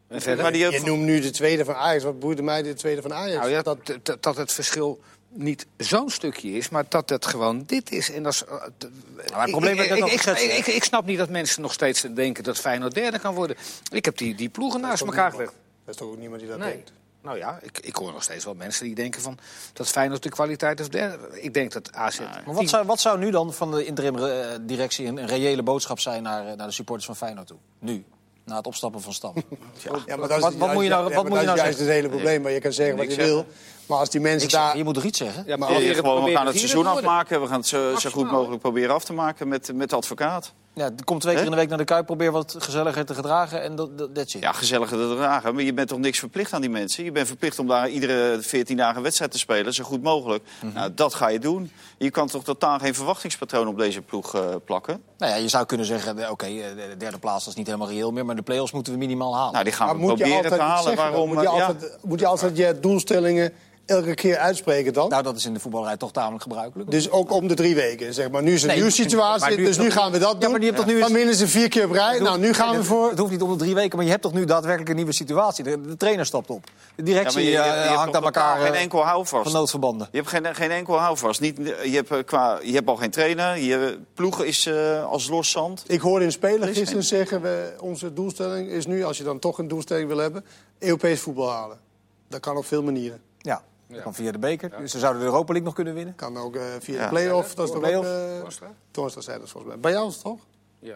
[0.08, 0.56] En Maar verder?
[0.56, 2.04] je noemt nu de tweede van Ajax.
[2.04, 3.36] Wat boeit mij de tweede van Ajax?
[3.38, 7.62] Nou ja, dat, dat, dat het verschil niet zo'n stukje is, maar dat het gewoon
[7.66, 8.10] dit is.
[8.10, 8.88] En dat is eh, d-
[9.32, 12.58] het probleem ik, ik, ik, ik, ik snap niet dat mensen nog steeds denken dat
[12.58, 13.56] Feyenoord derde kan worden.
[13.92, 15.52] Ik heb die, die ploegen naast elkaar gelegd.
[15.84, 16.72] Dat is toch ook niemand die dat Nee.
[16.72, 16.92] denkt?
[17.22, 19.38] Nou ja, ik, ik hoor nog steeds wel mensen die denken van
[19.72, 21.40] dat Feyenoord de kwaliteit is derde.
[21.40, 22.18] Ik denk dat AZ...
[22.18, 26.22] Maar wat zou, wat zou nu dan van de interim-directie een, een reële boodschap zijn
[26.22, 27.56] naar, eh, naar de supporters van Feyenoord toe?
[27.78, 28.04] Nu,
[28.44, 29.32] na het opstappen van Stam.
[30.06, 31.56] Ja, maar dat is, Wat- wat moet je nou- ja, wat moet je dat nou
[31.56, 32.42] is juist het hele probleem.
[32.42, 33.46] Maar je kan zeggen wat je wil.
[33.86, 34.76] Maar als die mensen zeg, daar...
[34.76, 35.44] je moet toch iets zeggen?
[35.46, 37.40] Ja, maar Ja, proberen- gewoon, we gaan het seizoen afmaken.
[37.40, 40.52] We gaan het zo, zo goed mogelijk proberen af te maken met, met de advocaat.
[40.74, 43.62] Ja, kom twee keer in de week naar de Kuip, probeer wat gezelliger te gedragen
[43.62, 44.42] en dat dat that's it.
[44.42, 45.54] Ja, gezellige te dragen.
[45.54, 47.04] Maar je bent toch niks verplicht aan die mensen?
[47.04, 50.44] Je bent verplicht om daar iedere 14 dagen een wedstrijd te spelen, zo goed mogelijk.
[50.60, 50.74] Mhm.
[50.74, 51.70] Nou, dat ga je doen.
[51.98, 55.02] Je kan toch totaal geen verwachtingspatroon op deze ploeg eh, plakken?
[55.18, 56.52] Nou ja, je zou kunnen zeggen, eh, oké, eh,
[56.90, 59.52] de derde plaats is niet helemaal reëel meer, maar de play-offs moeten we minimaal halen.
[59.52, 60.96] Nou, die gaan Maar we proberen te halen.
[60.96, 61.28] Waarom?
[61.28, 61.66] Moet je, ja.
[61.66, 63.52] altijd, moet je altijd je doelstellingen
[63.86, 65.08] elke keer uitspreken dan?
[65.08, 66.90] Nou, dat is in de voetballerij toch tamelijk gebruikelijk.
[66.90, 68.14] Dus ook om de drie weken.
[68.14, 68.42] Zeg maar.
[68.42, 70.50] Nu is een Nee, nieuwe situatie, nu- dus nu gaan we dat doen.
[70.50, 72.18] maar die hebt toch nu Dan winnen ze vier keer op rij.
[72.18, 73.08] Nou, hoeft- nu gaan nee, we het- voor...
[73.10, 75.12] Het hoeft niet om de drie weken, maar je hebt toch nu daadwerkelijk een nieuwe
[75.12, 75.64] situatie.
[75.64, 76.64] De, de trainer stapt op.
[76.64, 79.42] De Ja, directie je, je, je eh, hangt aan elkaar geen eh, enkel houvast.
[79.44, 80.08] van noodverbanden.
[80.10, 81.40] Je hebt geen, geen enkel houvast.
[81.40, 83.58] Niet, je, hebt, eh, qua, je hebt al geen trainer.
[83.58, 85.84] Je ploeg is eh, als los zand.
[85.86, 87.42] Ik hoorde een speler is gisteren zeggen...
[87.42, 90.44] We, onze doelstelling is nu, als je dan toch een doelstelling wil hebben...
[90.78, 91.78] Europees voetbal halen.
[92.28, 93.20] Dat kan op veel manieren.
[93.38, 93.62] Ja,
[93.94, 94.70] dat kan via de beker.
[94.78, 96.14] Dus ze zouden de Europa League nog kunnen winnen.
[96.14, 97.02] Kan ook eh, via Ja.
[97.02, 97.54] de play-off.
[97.54, 98.00] Dat is toch ook...
[98.00, 99.16] Play-off.
[99.16, 99.80] eh, zei dat volgens mij.
[99.80, 100.40] Bij jou is het toch?
[100.78, 100.94] Ja.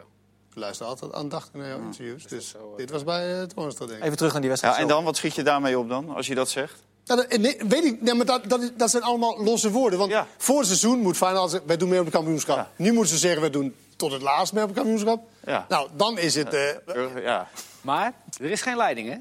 [0.50, 2.24] Ik luister altijd aandachtig naar jouw interviews.
[2.26, 4.04] Dus dit was bij uh, Toornstra, denk ik.
[4.04, 4.76] Even terug naar die wedstrijd.
[4.76, 6.82] Ja, en dan, wat schiet je daarmee op dan, als je dat zegt?
[7.04, 9.98] Nou, dat, nee, weet ik, nee, maar dat, dat, zijn allemaal losse woorden.
[9.98, 10.26] Want Ja.
[10.36, 11.68] voor het seizoen moet Feyenoord zeggen...
[11.68, 12.56] wij doen mee op het kampioenschap.
[12.56, 12.70] Ja.
[12.76, 15.22] Nu moeten ze zeggen, wij doen tot het laatst mee op het kampioenschap.
[15.46, 15.66] Ja.
[15.68, 16.54] Nou, dan is het...
[16.54, 17.48] eh, Eh, Ja.
[17.80, 19.16] Maar er is geen leiding, hè?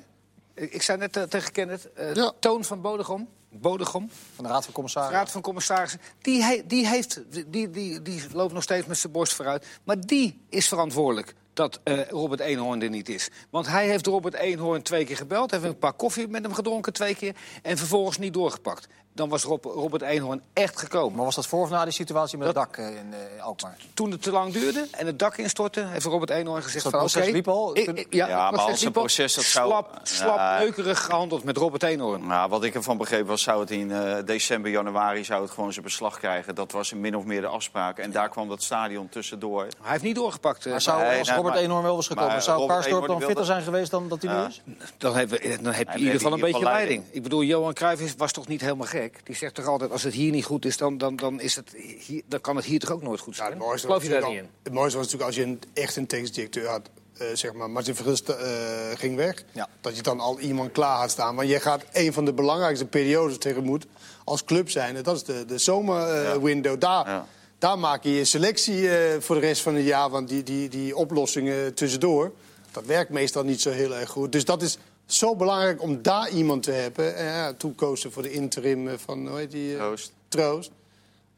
[0.64, 2.32] Ik, zei net eh, tegen Kenneth, eh, Ja.
[2.40, 3.28] Toon van Bodegom,
[3.62, 5.18] Bodegom, Van de Raad van Commissarissen.
[5.18, 9.34] Raad van Commissarissen, die, die, heeft, die, die, die loopt nog steeds met zijn borst
[9.34, 9.68] vooruit.
[9.84, 13.30] Maar die is verantwoordelijk dat eh, Robert Eenhoorn er niet is.
[13.50, 16.94] Want hij heeft Robert Eenhoorn twee keer gebeld, heeft een paar koffie met hem gedronken
[16.94, 17.36] twee keer...
[17.62, 18.88] en vervolgens niet doorgepakt.
[19.18, 21.16] Dan was Rob- Robert Eenhoorn echt gekomen.
[21.16, 23.78] Maar was dat voor of na die situatie met het dak eh, in eh, Alkmaar?
[23.94, 27.02] Toen het te lang duurde en het dak instortte, heeft Robert Eenhoorn gezegd Dat van
[27.02, 27.78] proces liep al?
[27.78, 28.92] ik- Toen- ik- Ja, het maar als liep een al.
[28.92, 30.58] proces dat zou- Slap, slap Ja.
[30.60, 32.28] neukerig gehandeld met Robert Eenhoorn.
[32.28, 35.72] Nou, wat ik ervan begreep was, zou het in eh, december, januari zou het gewoon
[35.74, 36.56] zijn beslag krijgen.
[36.56, 37.98] Dat was min of meer de afspraak.
[37.98, 39.62] En daar kwam dat stadion tussendoor.
[39.82, 40.66] Hij heeft niet doorgepakt.
[40.66, 43.20] Maar zou, Nee, als nee, Robert Eenhoorn wel was gekomen, maar zou Robert Karsdorp Eenhoorn
[43.20, 44.42] dan fitter zijn geweest dan dat hij Ja.
[44.42, 44.62] nu is?
[44.98, 47.04] Dan heb, je- dan heb je in ieder geval een beetje leiding.
[47.12, 49.07] Ik bedoel, Johan Cruijff was toch niet helemaal gek?
[49.24, 51.76] Die zegt toch altijd, als het hier niet goed is, dan, dan, dan, is het
[52.00, 53.52] hier, dan kan het hier toch ook nooit goed Ja, zijn?
[53.52, 54.64] het mooiste Geloof was je daar natuurlijk niet in?
[54.64, 56.90] Het mooiste was natuurlijk als je een, echt een tekstdirecteur had.
[57.18, 58.48] eh, zeg maar, Martin Vergust eh,
[58.96, 59.44] ging weg.
[59.52, 59.70] Ja.
[59.82, 61.36] Dat je dan al iemand klaar had staan.
[61.36, 63.86] Want je gaat een van de belangrijkste periodes tegemoet
[64.24, 64.96] als club zijn.
[64.96, 66.80] En dat is de, de zomerwindow.
[66.80, 67.26] Daar, Ja.
[67.58, 70.10] daar maak je je selectie eh, voor de rest van het jaar.
[70.10, 72.32] Want die, die, die oplossingen tussendoor,
[72.72, 74.32] dat werkt meestal niet zo heel erg goed.
[74.32, 77.16] Dus dat is zo belangrijk om daar iemand te hebben.
[77.16, 79.72] En ja, toen koos ze voor de interim eh, van, hoe heet die?
[79.74, 80.14] eh, Troost.
[80.28, 80.72] Troost.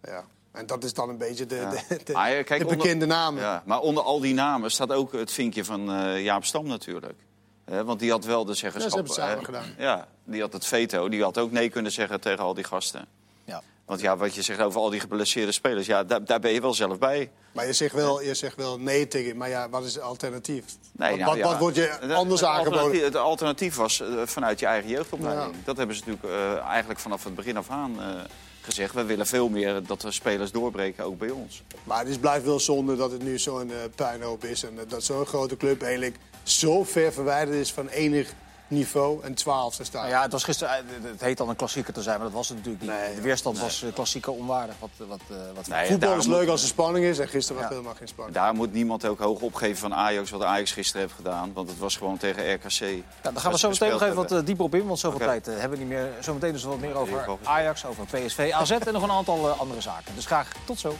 [0.03, 0.23] Ja.
[0.51, 1.69] En dat is dan een beetje de, Ja.
[1.69, 3.41] de, eh, kijk, de onder- bekende namen.
[3.41, 7.15] Ja, maar onder al die namen staat ook het vinkje van eh, Jaap Stam natuurlijk.
[7.65, 9.07] Eh, want die had wel de zeggenschap.
[9.07, 9.85] Ja, ze hebben het samen eh, gedaan.
[9.85, 11.09] Ja, die had het veto.
[11.09, 13.07] Die had ook nee kunnen zeggen tegen al die gasten.
[13.89, 16.61] Want ja, wat je zegt over al die geblesseerde spelers, ja, daar, daar ben je
[16.61, 17.31] wel zelf bij.
[17.51, 19.37] Maar je zegt, wel, je zegt wel nee tegen.
[19.37, 20.63] Maar ja, wat is het alternatief?
[20.91, 22.79] Nee, wat, nou wat, ja, wat wordt je anders het aangeboden?
[22.79, 25.51] alternatief- Het alternatief was eh, vanuit je eigen jeugdopleiding.
[25.51, 25.57] Ja.
[25.65, 28.05] Dat hebben ze natuurlijk eh, eigenlijk vanaf het begin af aan eh,
[28.61, 28.93] gezegd.
[28.93, 31.63] We willen veel meer dat de spelers doorbreken, ook bij ons.
[31.83, 34.63] Maar het is, blijft wel zonde dat het nu zo'n puinhoop is.
[34.63, 38.33] En dat zo'n grote club eigenlijk zo ver verwijderd is van enig
[38.69, 39.23] niveau.
[39.23, 40.01] En twaalfde staat.
[40.01, 42.35] Nou ja, het was gisteren, eh, het heet dan een klassieker te zijn, maar dat
[42.35, 42.91] was het natuurlijk niet.
[42.91, 44.75] Nee, de weerstand was eh, klassieker onwaardig.
[44.79, 47.19] Wat, wat, eh, wat Nee, Voetbal is moet- leuk als er spanning is.
[47.19, 47.75] En gisteren was Ja.
[47.75, 48.35] helemaal geen spanning.
[48.37, 51.51] Daar moet niemand ook hoog opgeven van Ajax, wat Ajax gisteren heeft gedaan.
[51.53, 52.69] Want het was gewoon tegen RKC.
[52.79, 55.45] Ja, daar gaan we zo meteen nog even wat dieper op in, want zoveel tijd
[55.45, 56.09] hebben we niet meer.
[56.19, 57.25] Zometeen dus wat meer over.
[57.43, 60.15] Ajax, over PSV, AZ en nog een aantal andere zaken.
[60.15, 60.95] Dus graag tot zo.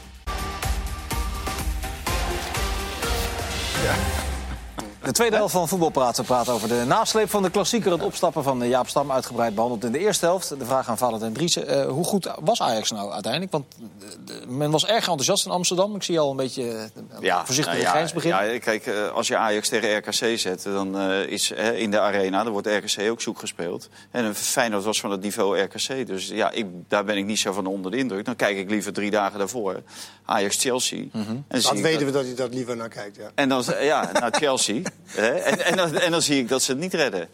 [5.09, 7.91] De tweede helft van Voetbalpraten praat over de nasleep van de klassieker.
[7.91, 10.49] Het opstappen van eh, Jaap Stam, uitgebreid behandeld in de eerste helft.
[10.59, 11.67] De vraag aan Valentijn Driessen.
[11.67, 13.51] eh, hoe goed was Ajax nou uiteindelijk?
[13.51, 13.65] Want
[13.99, 15.95] de- de- men was erg enthousiast in Amsterdam.
[15.95, 16.81] Ik zie al een beetje eh,
[17.19, 18.51] een voorzichtige nou grens beginnen.
[18.53, 21.99] Ja, kijk, eh, als je Ajax tegen RKC zet, dan eh, is eh, in de
[21.99, 23.89] arena, dan wordt RKC ook zoek gespeeld.
[24.11, 26.07] En een Feyenoord was van het niveau RKC.
[26.07, 28.25] Dus ja, ik, daar ben ik niet zo van onder de indruk.
[28.25, 29.81] Dan kijk ik liever drie dagen daarvoor.
[30.25, 31.03] Ajax-Chelsea.
[31.47, 33.15] Dat ik weten we dat hij dat liever naar kijkt.
[33.15, 33.29] Ja.
[33.35, 34.81] En dan, ja, naar Chelsea.
[35.15, 37.29] En, en, dan, en dan zie ik dat ze het niet redden.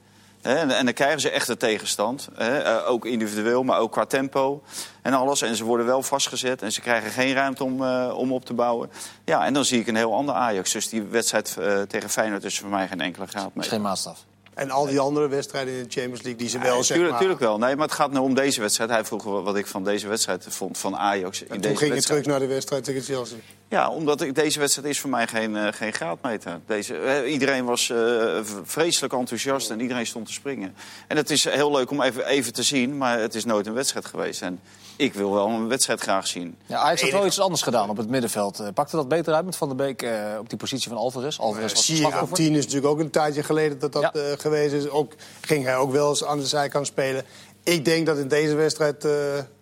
[0.45, 2.30] En, dan krijgen ze echt de tegenstand.
[2.38, 4.62] Eh, ook individueel, maar ook qua tempo
[5.01, 5.41] en alles.
[5.41, 8.54] En ze worden wel vastgezet en ze krijgen geen ruimte om, eh, om op te
[8.54, 8.89] bouwen.
[9.23, 10.71] Ja, en dan zie ik een heel ander Ajax.
[10.71, 13.67] Dus die wedstrijd eh, tegen Feyenoord is voor mij geen enkele graad mee.
[13.67, 14.25] geen maatstaf.
[14.56, 17.10] En al die andere wedstrijden in de Champions League die ze wel, Ja, zeg tuurlijk,
[17.10, 17.20] maar...
[17.20, 17.58] tuurlijk wel.
[17.58, 18.89] Nee, maar het gaat nu om deze wedstrijd.
[18.89, 21.41] Hij vroeg wat ik van deze wedstrijd vond, van Ajax.
[21.41, 22.24] In En toen deze ging je wedstrijd.
[22.24, 23.38] terug naar de wedstrijd tegen Chelsea.
[23.70, 26.60] Ja, omdat ik, deze wedstrijd is voor mij geen, eh, geen graadmeter.
[26.65, 30.76] Deze, eh, iedereen was eh, vreselijk enthousiast en iedereen stond te springen.
[31.08, 33.74] En het is heel leuk om even, even te zien, maar het is nooit een
[33.74, 34.41] wedstrijd geweest.
[34.41, 34.60] En
[34.96, 36.58] ik wil wel een wedstrijd graag zien.
[36.66, 38.60] Ja, Ajax had wel iets anders gedaan op het middenveld.
[38.60, 41.40] Eh, Pakte dat beter uit met Van der Beek eh, op die positie van Alvarez?
[41.40, 42.38] Alvarez was Zie je, op slachtoffer.
[42.38, 44.12] 10 is natuurlijk ook een tijdje geleden dat dat Ja.
[44.14, 44.90] eh, geweest is.
[44.90, 47.24] Ook, ging hij ook wel eens aan de zijkant spelen.
[47.64, 49.12] Ik denk dat in deze wedstrijd eh,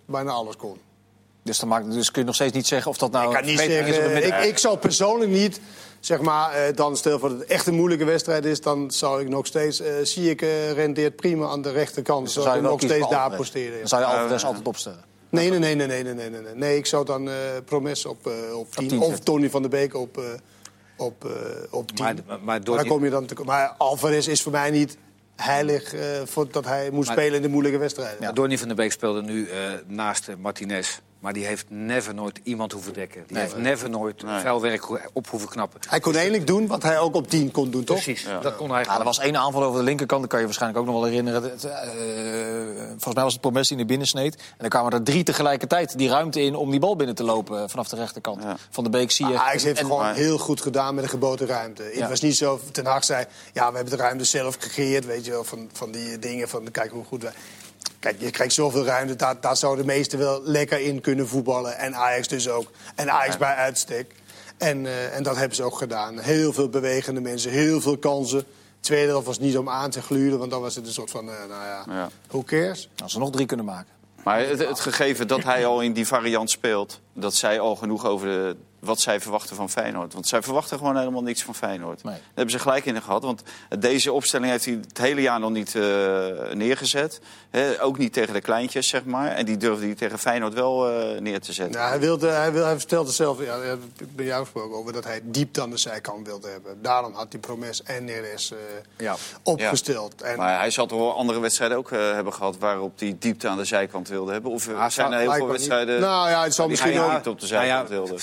[0.06, 0.78] bijna alles kon.
[1.44, 3.46] Dus, dan maakt, dus kun je nog steeds niet zeggen of dat nou ik kan
[3.46, 5.62] niet verbetering is op het zeggen, ik, ik zou persoonlijk niet,
[6.00, 9.22] zeg maar, eh, dan stel voor dat het echt een moeilijke wedstrijd is, dan zou
[9.22, 12.26] ik nog steeds, eh zie ik, eh, rendeert prima aan de rechterkant.
[12.26, 13.72] Dus zou ik wel nog steeds daar posteren.
[13.74, 13.80] ja.
[13.80, 15.04] Dan zou je Alvarez altijd opstellen.
[15.34, 16.56] Nee, nee, nee, nee, nee, nee, nee, nee.
[16.56, 19.96] nee ik zou dan uh, Promes op, uh, op 10 of Tony van der Beek
[19.96, 20.24] op, uh,
[20.98, 21.28] op,
[21.70, 22.06] op 10.
[22.28, 24.98] Maar, maar door Daar kom je dan te, maar Alvarez is voor mij niet
[25.36, 28.18] heilig voor dat hij moet maar, spelen in de moeilijke wedstrijden.
[28.22, 28.32] Ja.
[28.32, 29.48] Donny van der Beek speelde nu
[29.88, 31.00] naast Martinez.
[31.24, 33.24] Maar die heeft never nooit iemand hoeven dekken.
[33.28, 33.44] Die Nee.
[33.46, 34.40] heeft never nooit Nee.
[34.40, 35.80] vuil werk ho- op hoeven knappen.
[35.90, 38.04] Hij kon eindelijk doen wat hij ook op 10 kon doen, toch?
[38.04, 38.40] Precies, Ja.
[38.40, 40.82] dat kon hij Ja, er was één aanval over de linkerkant, dat kan je waarschijnlijk
[40.82, 41.44] ook nog wel herinneren.
[41.44, 41.78] Het, eh,
[42.88, 44.36] volgens mij was het Promes die naar binnen sneed.
[44.36, 47.58] En dan kwamen er drie tegelijkertijd die ruimte in om die bal binnen te lopen
[47.64, 48.44] eh, vanaf de rechterkant.
[48.44, 48.56] Ja.
[48.70, 49.38] Van de Beek zie je.
[49.40, 51.84] Ajax heeft en- het gewoon maar- heel goed gedaan met de geboden ruimte.
[51.94, 55.26] Het was niet zo, Ten Hag zei, ja, we hebben de ruimte zelf gecreëerd, weet
[55.26, 57.32] je wel, van, van die dingen, van kijk hoe goed wij...
[58.04, 59.16] Kijk, je krijgt zoveel ruimte.
[59.16, 61.78] Daar, daar zouden de meesten wel lekker in kunnen voetballen.
[61.78, 62.72] En Ajax dus ook.
[62.96, 64.16] En Ajax bij uitstek.
[64.58, 66.20] En, eh, en dat hebben ze ook gedaan.
[66.20, 68.44] Heel veel bewegende mensen, heel veel kansen.
[68.80, 71.30] Tweede helft was niet om aan te gluren, want dan was het een soort van,
[71.30, 72.10] eh, nou ja, Ja.
[72.28, 72.90] who cares?
[73.04, 73.94] Als ze nog drie kunnen maken.
[74.24, 78.06] Maar het, het gegeven dat hij al in die variant speelt, dat zij al genoeg
[78.06, 80.14] over de, wat zij verwachten van Feyenoord.
[80.14, 82.04] Want zij verwachten gewoon helemaal niks van Feyenoord.
[82.04, 82.14] Nee.
[82.14, 83.24] Daar hebben ze gelijk in gehad.
[83.24, 83.42] Want
[83.80, 85.82] deze opstelling heeft hij het hele jaar nog niet eh,
[86.54, 87.20] neergezet.
[87.50, 89.28] Hè, ook niet tegen de kleintjes, zeg maar.
[89.32, 91.76] En die durfde hij tegen Feyenoord wel eh, neer te zetten.
[91.80, 93.56] Nou, hij, wilde, hij, wil, hij vertelde zelf, ja,
[94.00, 96.78] ik ben jou gesproken over, dat hij diep aan de zijkant wilde hebben.
[96.82, 98.58] Daarom had hij Promes en Neres eh,
[98.98, 99.16] Ja.
[99.44, 100.22] opgesteld.
[100.22, 102.58] En, Maar hij zal toch wel andere wedstrijden ook eh, hebben gehad...
[102.58, 104.52] waarop hij diepte aan de zijkant wilde hebben?
[104.52, 105.50] Of Ah, zijn er heel veel blijkbaar niet.
[105.50, 106.00] wedstrijden...
[106.00, 107.12] Nou ja, het zal die misschien ook...
[107.18, 108.16] niet op de Nou zijkant ja, wilde?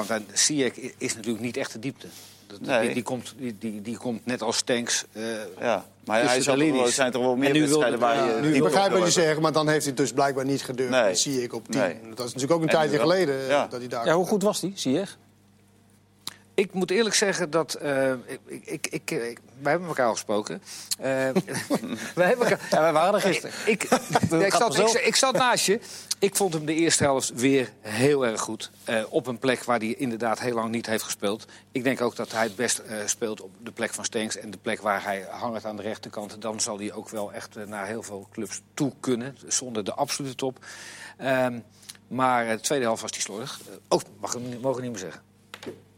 [0.00, 2.06] Eh, Valentijn, Ziyech i- is natuurlijk niet echt de diepte.
[2.46, 2.80] Dat- Nee.
[2.80, 5.04] Die, die, komt, die, die, die komt net als tanks.
[5.12, 5.22] eh,
[5.60, 8.40] Ja, maar hij zal er zijn toch wel meer nu wedstrijden waar ja, je...
[8.42, 10.90] nu Ik begrijp wat je zegt, maar dan heeft hij het dus blijkbaar niet gedurfd.
[10.92, 11.08] Nee.
[11.08, 11.80] Dat zie ik op 10.
[11.80, 11.94] Nee.
[12.14, 13.66] Dat is natuurlijk ook een En tijdje geleden eh, Ja.
[13.66, 14.06] dat hij daar...
[14.06, 15.04] Ja, hoe goed was die, zie je?
[16.54, 17.74] Ik moet eerlijk zeggen dat.
[17.74, 18.12] eh,
[18.46, 20.62] ik, ik, ik, ik- wij hebben elkaar al gesproken.
[20.98, 21.04] Eh,
[22.14, 22.60] wij hebben elkaar.
[22.70, 23.54] Ja, wij waren er gisteren.
[23.66, 23.82] Ik,
[24.30, 25.80] ja, ik, zat, ik, ik zat naast je.
[26.24, 28.70] Ik vond hem de eerste helft weer heel erg goed.
[28.84, 31.44] Eh, op een plek waar hij inderdaad heel lang niet heeft gespeeld.
[31.72, 34.36] Ik denk ook dat hij het best eh, speelt op de plek van Stenks.
[34.36, 36.42] En de plek waar hij hangt aan de rechterkant.
[36.42, 39.36] Dan zal hij ook wel echt eh, naar heel veel clubs toe kunnen.
[39.46, 40.58] Zonder de absolute top.
[41.16, 41.58] Ehm,
[42.08, 43.60] maar eh, de tweede helft was hij slordig.
[43.88, 45.22] Oh, mag ik mogen we niet meer zeggen.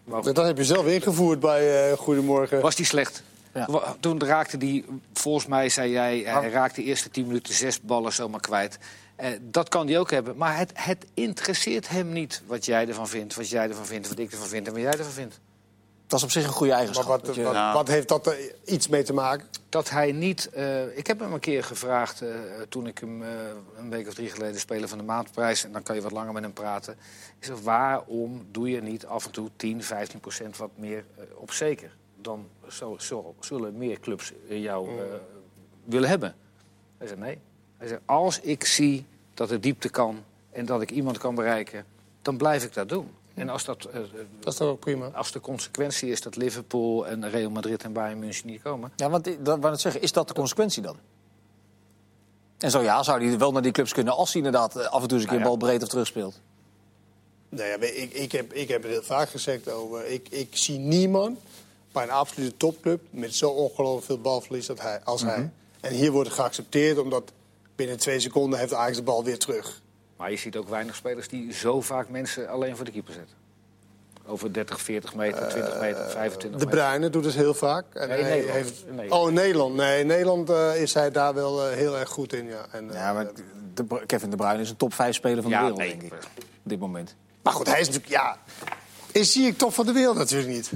[0.04, 2.60] Mogen Dat heb je zelf ingevoerd bij eh, Goedemorgen.
[2.60, 3.22] was die slecht?
[3.54, 3.96] Ja.
[4.00, 8.12] Toen raakte hij, volgens mij zei jij, hij raakte de eerste tien minuten zes ballen
[8.12, 8.78] zomaar kwijt.
[9.16, 10.36] Eh, dat kan hij ook hebben.
[10.36, 14.18] Maar het, het interesseert hem niet wat jij ervan vindt, wat jij ervan vindt, wat
[14.18, 15.40] ik ervan vind en wat jij ervan vindt.
[16.06, 17.26] Dat is op zich een goede Maar eigenschap.
[17.26, 17.72] wat, je- wat, Ja.
[17.72, 19.46] wat heeft dat er iets mee te maken?
[19.68, 20.48] Dat hij niet.
[20.50, 22.28] eh, ik heb hem een keer gevraagd eh,
[22.68, 23.28] toen ik hem eh,
[23.78, 25.64] een week of drie geleden speler van de maandprijs.
[25.64, 26.92] En dan kan je wat langer met hem praten.
[27.38, 31.52] Ik zeg, waarom doe je niet af en toe 10, 15 procent wat meer op
[31.52, 31.96] zeker?
[32.20, 35.04] Dan zo- zo- zullen meer clubs jou eh,
[35.84, 36.34] willen hebben.
[36.98, 37.38] Hij zei nee.
[37.78, 41.84] Hij zei, als ik zie dat het diepte kan en dat ik iemand kan bereiken,
[42.22, 43.08] dan blijf ik dat doen.
[43.34, 43.84] En als dat.
[43.84, 44.00] eh,
[44.40, 45.06] Dat is ook prima?
[45.06, 49.10] als de consequentie is dat Liverpool en Real Madrid en Bayern München niet komen, Ja,
[49.10, 50.96] want ik- dat wou ik zeggen, is dat de consequentie dan?
[52.58, 55.02] En zo ja, zou hij wel naar die clubs kunnen als hij inderdaad eh, af
[55.02, 55.56] en toe eens een keer Nou ja.
[55.56, 56.40] bal breed of terugspeelt.
[57.48, 60.06] Nou ja, ik, ik, heb, ik heb het heel vaak gezegd over.
[60.06, 61.38] Ik, ik zie niemand
[61.92, 65.50] bij een absolute topclub met zo ongelooflijk veel balverlies dat hij, als hij.
[65.80, 67.32] En hier wordt het geaccepteerd omdat
[67.76, 69.82] binnen twee seconden heeft Ajax de bal weer terug.
[70.16, 73.36] Maar je ziet ook weinig spelers die zo vaak mensen alleen voor de keeper zetten.
[74.26, 76.68] Over 30, 40 meter, 20 meter, 25 De meter.
[76.68, 77.84] Bruyne doet het heel vaak.
[77.92, 78.64] En Nee, in hij Nederland.
[78.64, 78.84] Heeft...
[78.86, 79.22] Nederland.
[79.22, 79.74] Oh, in Nederland.
[79.74, 82.46] Nee, in Nederland eh, is hij daar wel eh, heel erg goed in.
[82.46, 82.66] Ja.
[82.70, 83.32] En, Ja, maar eh,
[83.74, 85.88] de, Kevin De Bruyne is een top 5 speler van de wereld, nee.
[85.88, 86.12] denk ik.
[86.12, 87.14] Op dit moment.
[87.42, 88.12] maar goed, hij is natuurlijk.
[88.12, 88.36] Ja,
[89.12, 90.70] is zie ik toch van de wereld natuurlijk niet.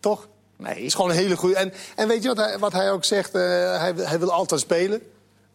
[0.00, 0.28] Toch?
[0.56, 0.80] Nee.
[0.80, 1.56] is gewoon een hele goede.
[1.56, 3.34] En, en weet je wat hij, wat hij ook zegt?
[3.34, 3.40] Eh,
[3.78, 5.02] hij, hij wil altijd spelen.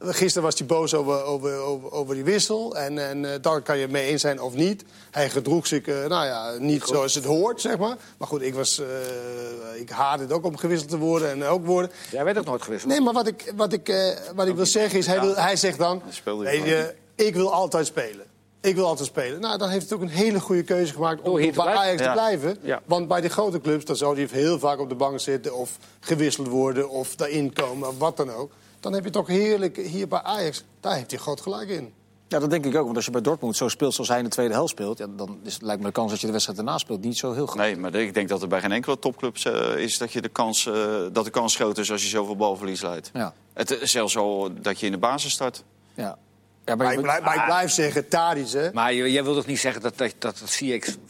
[0.04, 2.76] Gisteren was hij boos over, over, over, over die wissel.
[2.76, 4.84] En, en eh, daar kan je mee eens zijn of niet.
[5.12, 7.98] Hij gedroeg zich eh, nou ja, niet zoals het hoort, zeg maar.
[8.18, 11.66] Maar goed, ik, was, eh, ik haatte het ook om gewisseld te worden en ook
[11.66, 11.92] worden.
[12.12, 12.92] Jij werd ook nooit gewisseld.
[12.92, 15.78] Nee, maar wat ik, wat ik, wat ik wil zeggen is, hij, wil, hij zegt
[15.78, 16.02] dan...
[16.44, 18.26] hij ik wil altijd spelen.
[18.62, 19.42] Ik wil altijd spelen.
[19.42, 21.54] Nou, dan heeft hij ook een hele goede keuze gemaakt om bij.
[21.56, 22.58] Ajax te blijven.
[22.62, 22.82] Ja.
[22.86, 25.56] Want bij de grote clubs, dan zou hij heel vaak op de bank zitten...
[25.56, 28.52] of gewisseld worden, of daarin komen, of wat dan ook.
[28.82, 30.64] Dan heb je toch heerlijk hier bij Ajax.
[30.80, 31.94] Daar heeft hij groot gelijk in.
[32.28, 32.84] Ja, dat denk ik ook.
[32.84, 34.98] Want als je bij Dortmund zo speelt zoals hij in de tweede helft speelt...
[34.98, 37.34] Ja, dan is, lijkt me de kans dat je de wedstrijd erna speelt niet zo
[37.34, 37.58] heel groot.
[37.58, 40.30] Nee, maar ik denk dat er bij geen enkele topclubs eh, is dat, je de
[40.30, 40.74] kans, eh,
[41.12, 43.10] dat de kans groot is als je zoveel balverlies leidt.
[43.14, 43.34] Ja.
[43.54, 45.64] Het is zelfs al dat je in de basis start.
[45.94, 46.18] Ja.
[46.66, 48.70] Ja, Maar maar, ik blijf, maar ik blijf zeggen, Tadic, hè.
[48.74, 50.42] Maar je- jij wil toch niet zeggen dat, dat, dat,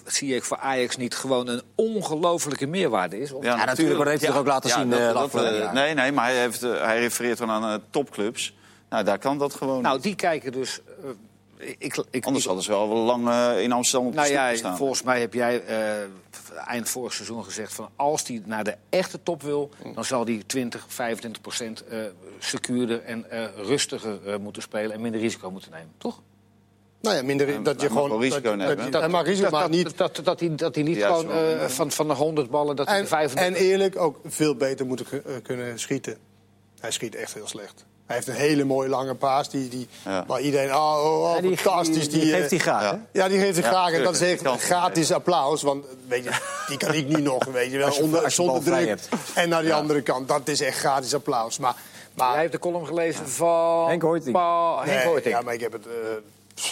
[0.05, 3.31] Ziyech voor Ajax niet gewoon een ongelofelijke meerwaarde is?
[3.31, 5.71] Of- Ja, natuurlijk, maar dat heeft hij toch ook laten zien, dat- eh, dat, eh,
[5.71, 8.55] nee, nee, maar hij, heeft, eh, hij refereert dan aan topclubs.
[8.89, 9.81] Nou, daar kan dat gewoon.
[9.81, 10.79] Nou, die kijken dus...
[11.77, 14.77] ik, ik, Anders hadden ze wel lang eh, in Amsterdam op de Nou ja, gestaan.
[14.77, 15.77] volgens mij heb jij eh,
[16.67, 17.73] eind vorig seizoen gezegd...
[17.73, 19.69] van als hij naar de echte top wil...
[19.93, 21.99] dan zal hij 20, 25 procent eh
[22.39, 24.91] secuurder en eh, rustiger eh, moeten spelen...
[24.91, 26.21] en minder risico moeten nemen, toch?
[27.01, 28.21] Nou ja, minder, dat je mag gewoon...
[28.21, 29.97] risico dat- nemen, dat- risico, maar niet...
[29.97, 32.75] Dat, dat, hij, dat hij niet Ja, gewoon eh, van, van de 100 ballen...
[32.75, 33.61] dat hij En, de 35...
[33.61, 35.05] en eerlijk ook veel beter moeten
[35.43, 36.17] kunnen schieten.
[36.79, 37.85] Hij schiet echt heel slecht.
[38.11, 40.23] Hij heeft een hele mooie lange paas die, die, Ja.
[40.27, 40.75] waar iedereen...
[40.75, 42.09] Oh, oh, oh, Ja, die, fantastisch.
[42.09, 42.91] die, die eh, geeft hij graag, ja.
[43.11, 43.19] hè?
[43.21, 43.91] Ja, die geeft hij Ja, graag.
[43.93, 45.61] En dat is echt gratis applaus.
[45.61, 46.31] Want weet je,
[46.67, 47.87] die kan ik niet nog, weet je wel.
[47.87, 48.87] Als je- onder, als je zonder druk.
[48.87, 49.09] hebt.
[49.35, 49.77] En naar die Ja.
[49.77, 50.27] andere kant.
[50.27, 51.57] Dat is echt gratis applaus.
[51.57, 51.75] Maar,
[52.13, 53.87] Maar, Jij hebt de column gelezen van...
[53.87, 54.35] Henk Hoyting.
[54.37, 55.35] Henk Nee, Hoyting.
[55.35, 55.91] Ja, maar ik heb het eh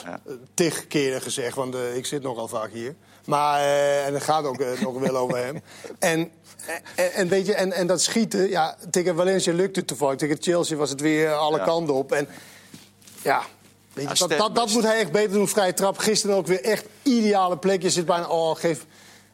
[0.03, 0.19] Ja.
[0.27, 2.95] eh, tig keren gezegd, want eh, ik zit nogal vaak hier.
[3.25, 5.61] Maar, eh, en het gaat ook eh, nog wel over hem.
[5.99, 6.31] En,
[6.95, 10.17] en, en weet je, en, en dat schieten, ja, tegen Valencia lukte het toevallig.
[10.17, 11.63] Tegen Chelsea was het weer alle Ja.
[11.63, 12.11] kanten op.
[12.11, 12.27] En
[13.21, 13.41] ja,
[13.93, 15.47] weet je, Ja, dat, dat, moet hij echt beter doen.
[15.47, 17.81] Vrije trap, gisteren ook weer echt ideale plek.
[17.81, 18.85] Je zit bijna, oh, geef...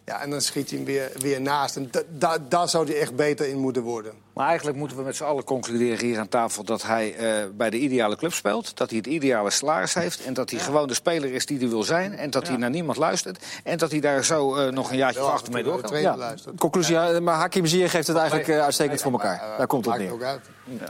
[0.06, 1.76] Ja, en dan schiet hij hem weer, weer naast.
[1.76, 4.14] En da, da- daar zou hij echt beter in moeten worden.
[4.36, 6.64] Maar eigenlijk moeten we met z'n allen concluderen hier aan tafel...
[6.64, 10.24] dat hij eh, bij de ideale club speelt, dat hij het ideale salaris heeft...
[10.24, 12.18] en dat hij gewoon de speler is die hij wil zijn...
[12.18, 13.46] en dat hij naar niemand luistert...
[13.64, 16.02] en dat hij daar zo eh, nog een jaartje achter mee door kan.
[16.02, 16.60] Ja, luistert.
[16.60, 19.38] conclusie, ja, maar Hakim Ziyech heeft het eigenlijk eh, uitstekend voor elkaar.
[19.38, 20.40] Maar, eh, Daar komt het neer.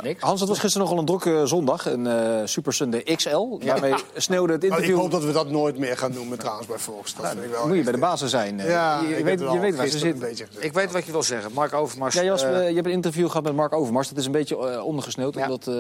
[0.04, 0.22] Niks.
[0.24, 3.58] Hans, het was gisteren nogal een drukke zondag, een eh Super Sunday XL.
[3.66, 4.98] Daarmee sneeuwde het Maar ik interview.
[4.98, 7.16] hoop dat we dat nooit meer gaan noemen trouwens bij Volks.
[7.16, 8.60] Dat vind ik wel Moet je bij de basis zijn.
[8.60, 8.70] eh.
[8.70, 10.16] Ja, je, ik je weet, je weet waar ze.
[10.60, 11.52] Ik weet wat je wil zeggen.
[11.54, 12.14] Mark Overmars...
[12.16, 14.10] Ja, eh, eh, je hebt een interview gehad met Mark Overmars.
[14.10, 15.42] Dat is een beetje eh, ondergesneeuwd, Ja.
[15.44, 15.76] omdat, eh,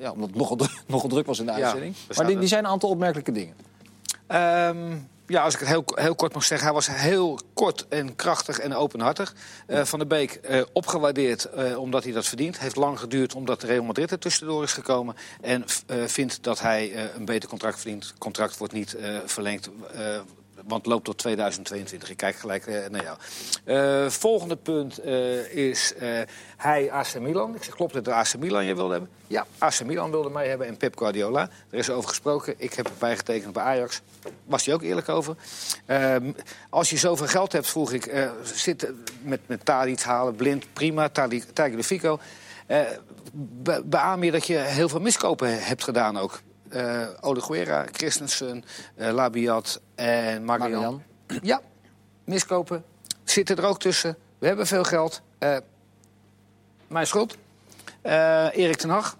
[0.00, 1.94] ja, omdat het nogal, dru- nogal druk was in de uitzending.
[2.16, 3.54] maar die, er- die zijn een aantal opmerkelijke dingen.
[4.26, 4.76] Ehm,
[5.30, 6.66] ja, als ik het heel, heel kort mag zeggen.
[6.66, 9.34] Hij was heel kort en krachtig en openhartig.
[9.66, 12.58] Eh, Van der Beek eh, opgewaardeerd eh, omdat hij dat verdient.
[12.58, 15.16] Heeft lang geduurd omdat Real Madrid er tussendoor is gekomen.
[15.40, 15.64] En
[16.06, 18.14] vindt dat hij een beter contract verdient.
[18.18, 19.70] Contract wordt niet verlengd.
[20.64, 22.10] Want loopt tot 2022.
[22.10, 23.16] Ik kijk gelijk eh, naar jou.
[23.64, 25.94] Eh, volgende punt eh, is
[26.56, 27.54] hij AC Milan.
[27.54, 29.10] Ik zeg, klopt het dat AC Milan je wilde hebben?
[29.26, 31.48] Ja, AC Milan wilde mij hebben en Pep Guardiola.
[31.70, 32.54] Er is over gesproken.
[32.56, 34.00] Ik heb erbij getekend bij Ajax.
[34.44, 35.36] Was hij ook eerlijk over.
[35.86, 36.32] Ehm,
[36.70, 38.92] als je zoveel geld hebt, vroeg ik, zit
[39.22, 42.18] met, met Tadic halen, blind, prima, Tadi- Tagliafico.
[42.66, 42.80] Eh
[43.32, 46.40] be- beaam je dat je heel veel miskopen hebt gedaan ook?
[46.70, 50.70] Eh Oleguera, Christensen, eh, Labiat en Marian.
[50.70, 51.02] Marian.
[51.42, 51.60] Ja,
[52.24, 52.84] miskopen.
[53.24, 54.16] Zitten er ook tussen.
[54.38, 55.22] We hebben veel geld.
[55.38, 55.56] Eh,
[56.86, 57.36] mijn schuld.
[58.02, 59.18] Erik ten Hag.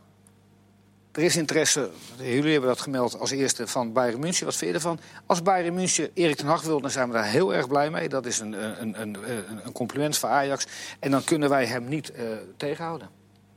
[1.13, 4.45] Er is interesse, jullie hebben dat gemeld als eerste van Bayern München.
[4.45, 5.01] Wat vind je ervan?
[5.27, 8.09] Als Bayern München Erik ten Hag wil, dan zijn we daar heel erg blij mee.
[8.09, 9.17] Dat is een, een, een,
[9.65, 10.67] een, compliment voor Ajax.
[11.01, 12.13] En dan kunnen wij hem niet
[12.57, 13.09] tegenhouden.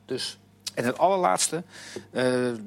[0.06, 0.40] Dus,
[0.74, 1.64] en het allerlaatste,
[2.12, 2.24] eh,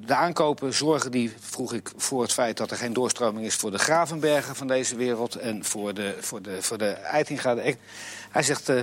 [0.06, 3.70] de aankopen zorgen die, vroeg ik, voor het feit dat er geen doorstroming is voor
[3.70, 7.56] de Gravenbergen van deze wereld en voor de, voor de, voor de Eitinga.
[8.30, 8.80] Hij zegt, eh,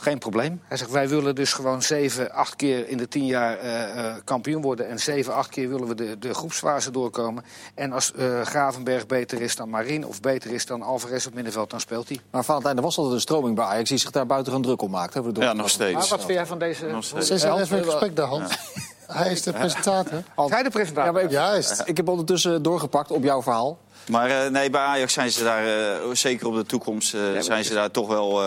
[0.00, 0.60] geen probleem.
[0.64, 4.14] Hij zegt, wij willen dus gewoon zeven, acht keer in de tien jaar eh, eh,
[4.24, 4.88] kampioen worden.
[4.88, 7.44] En zeven, acht keer willen we de, de groepsfase doorkomen.
[7.74, 11.70] En als eh, Gravenberg beter is dan Marien of beter is dan Alvarez op middenveld,
[11.70, 12.20] dan speelt hij.
[12.30, 14.90] Maar Valentijn, er was altijd een stroming bij Ajax die zich daar buitengewoon druk om
[14.90, 15.14] maakt.
[15.14, 16.08] Hè, voor de Ja, nog Maar steeds.
[16.08, 16.86] wat vind jij van deze...
[16.86, 17.44] Nog steeds.
[17.44, 18.58] Hans, even respect daar, Hans.
[19.06, 20.22] Hij is de presentator.
[20.48, 21.04] Zij de presentator?
[21.04, 21.82] Ja, maar ik, Juist.
[21.84, 23.78] ik heb ondertussen doorgepakt op jouw verhaal.
[24.08, 27.64] Maar eh, nee, bij Ajax zijn ze daar, eh, zeker op de toekomst, eh, zijn
[27.64, 28.42] ze daar toch wel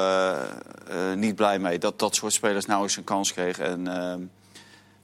[1.15, 1.77] niet blij mee.
[1.79, 3.65] Dat dat soort spelers nou eens een kans kregen.
[3.65, 4.15] En, eh,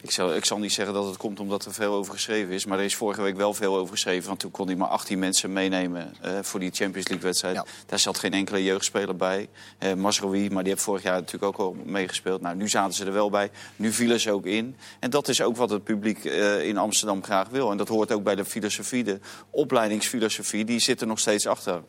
[0.01, 2.65] ik, zal, ik zal niet zeggen dat het komt omdat er veel over geschreven is.
[2.65, 4.27] Maar er is vorige week wel veel over geschreven.
[4.27, 7.55] Want toen kon hij maar 18 mensen meenemen eh, voor die Champions League wedstrijd.
[7.55, 7.65] Ja.
[7.85, 9.49] Daar zat geen enkele jeugdspeler bij.
[9.77, 12.41] Eh Masrowi, maar die heeft vorig jaar natuurlijk ook al meegespeeld.
[12.41, 13.51] Nou, nu zaten ze er wel bij.
[13.75, 14.75] Nu vielen ze ook in.
[14.99, 17.71] En dat is ook wat het publiek eh, in Amsterdam graag wil.
[17.71, 20.65] En dat hoort ook bij de filosofie, de opleidingsfilosofie.
[20.65, 21.81] Die zit er nog steeds achter.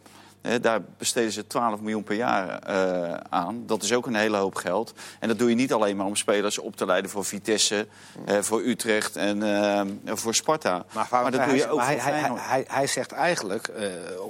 [0.60, 3.62] Daar besteden ze 12 miljoen per jaar eh, aan.
[3.66, 4.94] Dat is ook een hele hoop geld.
[5.20, 7.86] En dat doe je niet alleen maar om spelers op te leiden voor Vitesse,
[8.24, 10.84] eh, voor Utrecht en eh, voor Sparta.
[10.92, 13.70] Maar, dat doe je ook hij, voor hij, hij, hij, hij zegt eigenlijk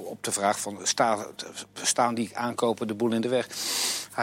[0.03, 1.25] op de vraag van sta,
[1.73, 3.47] staan die aankopen de boel in de weg.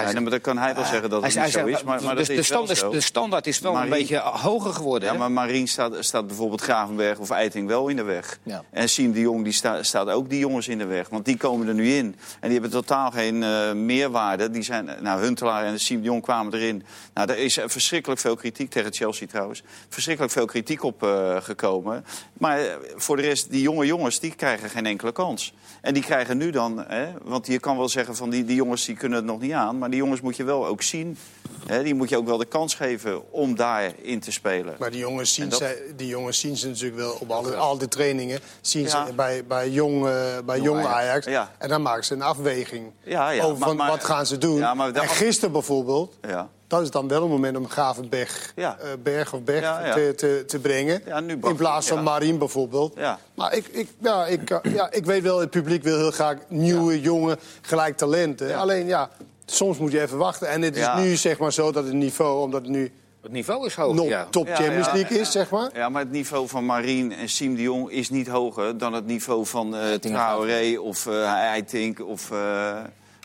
[0.04, 1.82] Hij Ja, maar dan kan hij wel zeggen dat het hij niet zo zegt, is.
[1.84, 2.90] Maar, maar dus dat de, is wel stand, zo.
[2.90, 5.08] de standaard is wel Marien- een beetje hoger geworden.
[5.08, 5.18] Ja, hè?
[5.18, 8.38] maar Marien staat, staat bijvoorbeeld Gravenberg of Eiting wel in de weg.
[8.42, 8.64] Ja.
[8.70, 11.08] En Siem de Jong die sta- staat ook die jongens in de weg.
[11.08, 12.04] Want die komen er nu in.
[12.40, 14.50] En die hebben totaal geen eh, meerwaarde.
[14.50, 16.82] Die zijn, nou, Huntelaar en Siem de Jong kwamen erin.
[17.14, 19.62] Nou, er is eh, verschrikkelijk veel kritiek tegen Chelsea trouwens.
[19.88, 22.04] Verschrikkelijk veel kritiek op eh, gekomen.
[22.32, 25.54] Maar eh, voor de rest, die jonge jongens, die krijgen geen enkele kans.
[25.80, 28.84] En die krijgen nu dan, hè, want je kan wel zeggen van die, die jongens
[28.84, 29.78] die kunnen het nog niet aan.
[29.78, 31.18] Maar die jongens moet je wel ook zien.
[31.66, 34.74] Hè, die moet je ook wel de kans geven om daarin te spelen.
[34.78, 37.78] Maar die jongens zien, dat- zij, die jongens zien ze natuurlijk wel op alle, al
[37.78, 38.40] die trainingen.
[38.60, 39.06] Zien Ja.
[39.06, 40.12] ze bij, bij jong, eh,
[40.44, 40.94] bij jong Ajax.
[40.94, 41.26] Ajax.
[41.26, 41.50] Ja.
[41.58, 44.38] En dan maken ze een afweging Ja, ja, over maar- van, maar- wat gaan ze
[44.38, 44.76] doen.
[44.76, 46.48] Maar de en gisteren bijvoorbeeld, Ja.
[46.66, 48.78] dat is dan wel een moment om Gravenberg Ja.
[48.78, 49.94] eh, Berg of Berg Ja, ja.
[49.94, 51.02] Te, te, te brengen.
[51.26, 52.02] In plaats van.
[52.02, 52.92] Marien bijvoorbeeld.
[52.96, 53.18] Ja.
[53.34, 57.00] Maar ik, ik, ja, ik, ja, ik weet wel, het publiek wil heel graag nieuwe,
[57.00, 58.56] jonge, gelijk talenten.
[58.56, 59.10] Alleen ja,
[59.46, 60.48] soms moet je even wachten.
[60.48, 60.98] En het is Ja.
[61.00, 62.92] nu zeg maar zo dat het niveau, omdat het nu
[63.22, 63.94] Het niveau is hoog.
[63.94, 64.26] nog ja.
[64.30, 65.22] top Ja, Champions ja, League ja.
[65.22, 65.70] is, zeg maar.
[65.74, 69.06] Ja, maar het niveau van Marien en Siem de Jong is niet hoger dan het
[69.06, 72.36] niveau van eh Traoré of eh Eitink of, eh,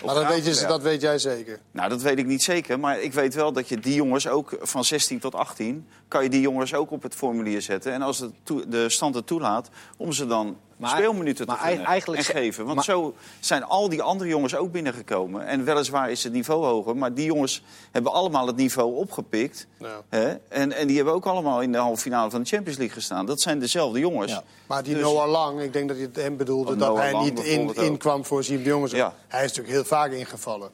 [0.06, 1.60] Maar dat weet, je, dat weet jij zeker.
[1.72, 2.80] Nou, dat weet ik niet zeker.
[2.80, 5.88] Maar ik weet wel dat je die jongens ook van 16 tot 18...
[6.08, 7.94] kan je die jongens ook op het formulier zetten.
[7.94, 11.84] En als het toe- de stand het toelaat, om ze dan Maar- speelminuten te maar
[11.86, 12.64] eigenlijk en geven.
[12.64, 15.48] Want maar- zo zijn al die andere jongens ook binnengekomen.
[15.48, 16.98] En weliswaar is het niveau hoger.
[16.98, 19.68] Maar die jongens hebben allemaal het niveau opgepikt.
[19.78, 20.02] Ja.
[20.10, 20.34] Hè?
[20.48, 23.26] En, en die hebben ook allemaal in de halve finale van de Champions League gestaan.
[23.26, 24.32] Dat zijn dezelfde jongens.
[24.32, 24.44] Ja.
[24.68, 26.76] Maar die Dus- Noah Lang, ik denk dat hij het hem bedoelde...
[26.76, 28.92] Dat Noah hij Lang niet in, inkwam voor Siem de Jongens.
[28.92, 29.14] Ja.
[29.28, 30.70] Hij is natuurlijk heel vaak ingevallen.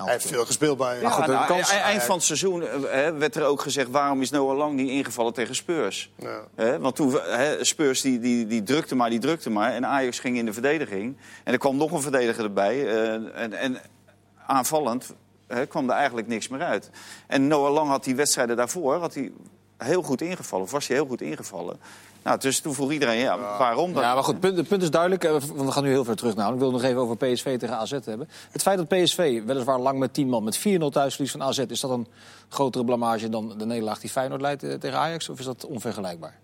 [0.00, 1.00] Nou, hij heeft veel gespeeld bij...
[1.00, 3.60] Ja, goed, de nou, kans- e- eind van het seizoen eh, hè, werd er ook
[3.60, 3.90] gezegd...
[3.90, 6.12] waarom is Noah Lang niet ingevallen tegen Spurs?
[6.16, 6.40] Ja.
[6.54, 9.72] Hè, want toen, hè, Spurs die, die, die drukte maar, die drukte maar.
[9.72, 11.16] En Ajax ging in de verdediging.
[11.44, 12.86] En er kwam nog een verdediger erbij.
[12.86, 13.78] eh, en, en
[14.46, 15.14] aanvallend
[15.46, 16.90] hè, kwam er eigenlijk niks meer uit.
[17.26, 19.32] En Noah Lang had die wedstrijden daarvoor had hij
[19.78, 20.64] heel goed ingevallen.
[20.64, 21.80] Of was hij heel goed ingevallen.
[22.22, 24.02] Nou, dus toen vroeg iedereen, ja, waarom dan?
[24.02, 25.24] Ja, maar goed, het punt, punt is duidelijk.
[25.24, 26.52] eh, Want we gaan nu heel ver terug naar.
[26.52, 28.28] Ik wil nog even over PSV tegen AZ hebben.
[28.50, 30.60] Het feit dat PSV weliswaar lang met 10 man met 4-0
[30.90, 31.58] thuisverlies van AZ...
[31.58, 32.06] is dat een
[32.48, 35.28] grotere blamage dan de nederlaag die Feyenoord leidt eh, tegen Ajax?
[35.28, 36.38] Of is dat onvergelijkbaar?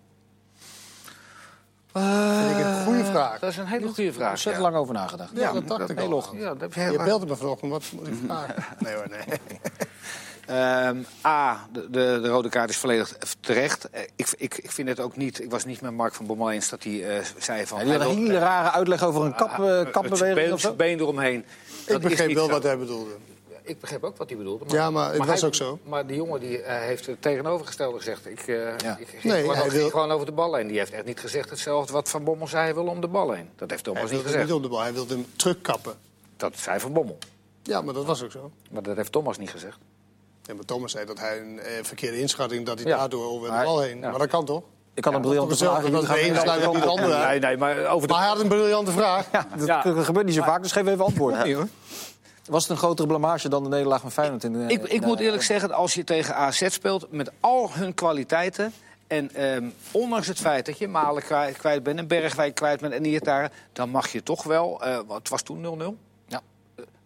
[1.91, 3.39] vind ik een goede vraag.
[3.39, 4.29] Dat is een hele goede vraag.
[4.29, 5.31] Ontzettend lang over nagedacht.
[5.33, 6.15] Ja, dat dacht ik heel al.
[6.17, 6.41] ochtend.
[6.41, 8.55] Ja, dat heb Je je belde me vanochtend, wat moet ik vragen?
[8.79, 9.23] Nee hoor, nee.
[10.47, 13.89] Ehm, A, de, de, de rode kaart is volledig terecht.
[13.89, 15.41] Eh, Ik, ik, ik vind het ook niet...
[15.41, 17.77] Ik was niet met Mark van Bommel eens dat hij eh, zei van...
[17.79, 20.59] Ja, die had een hele rare uitleg over een kap, eh, het kapbeweging been, of
[20.59, 20.73] zo.
[20.73, 21.45] been eromheen.
[21.87, 22.51] Dat Ik begreep niet wel zo.
[22.51, 23.11] wat hij bedoelde.
[23.61, 24.65] Ik begreep ook wat hij bedoelde.
[24.67, 25.79] Ja, maar het was hij- ook zo.
[25.83, 28.25] Maar die jongen die, eh, heeft het tegenovergestelde gezegd.
[28.27, 28.97] Ik, eh, Ja.
[28.99, 30.67] ik ging, Nee, gewoon, hij over, wil- gewoon over de bal heen.
[30.67, 32.63] Die heeft echt niet gezegd hetzelfde wat Van Bommel zei.
[32.63, 33.49] Hij wil om de bal heen.
[33.55, 34.43] Dat heeft Hij Thomas niet wilde gezegd.
[34.45, 35.93] niet op de bal, hij wilde hem terugkappen.
[36.37, 37.17] Dat zei Van Bommel.
[37.63, 38.51] Ja, maar dat was ook zo.
[38.71, 39.77] Maar dat heeft Thomas niet gezegd.
[40.47, 42.65] En maar Thomas zei dat hij een eh, verkeerde inschatting...
[42.65, 42.97] dat hij Ja.
[42.97, 43.99] daardoor over de bal heen...
[43.99, 44.09] ja.
[44.09, 44.63] Maar dat kan toch?
[44.93, 45.89] Ik kan een briljante vraag.
[45.89, 47.25] dat de ene sluit ook niet de andere.
[47.27, 48.13] Nee, nee, maar over de...
[48.13, 49.29] Maar hij had een briljante vraag.
[49.57, 49.81] Dat, Ja.
[49.81, 51.43] gebeurt niet zo vaak, dus geef even antwoord.
[51.43, 51.67] Nee, hoor.
[52.49, 54.43] Was het een grotere blamage dan de nederlaag van Feyenoord?
[54.43, 57.31] In de, Ik, ik in de- moet eerlijk zeggen, als je tegen AZ speelt met
[57.39, 58.73] al hun kwaliteiten...
[59.07, 62.93] en ehm, ondanks het feit dat je Malen kwijt, kwijt bent en Bergwijk kwijt bent
[62.93, 63.51] en Iataren...
[63.73, 66.06] dan mag je toch wel, eh wat het was toen 0-0...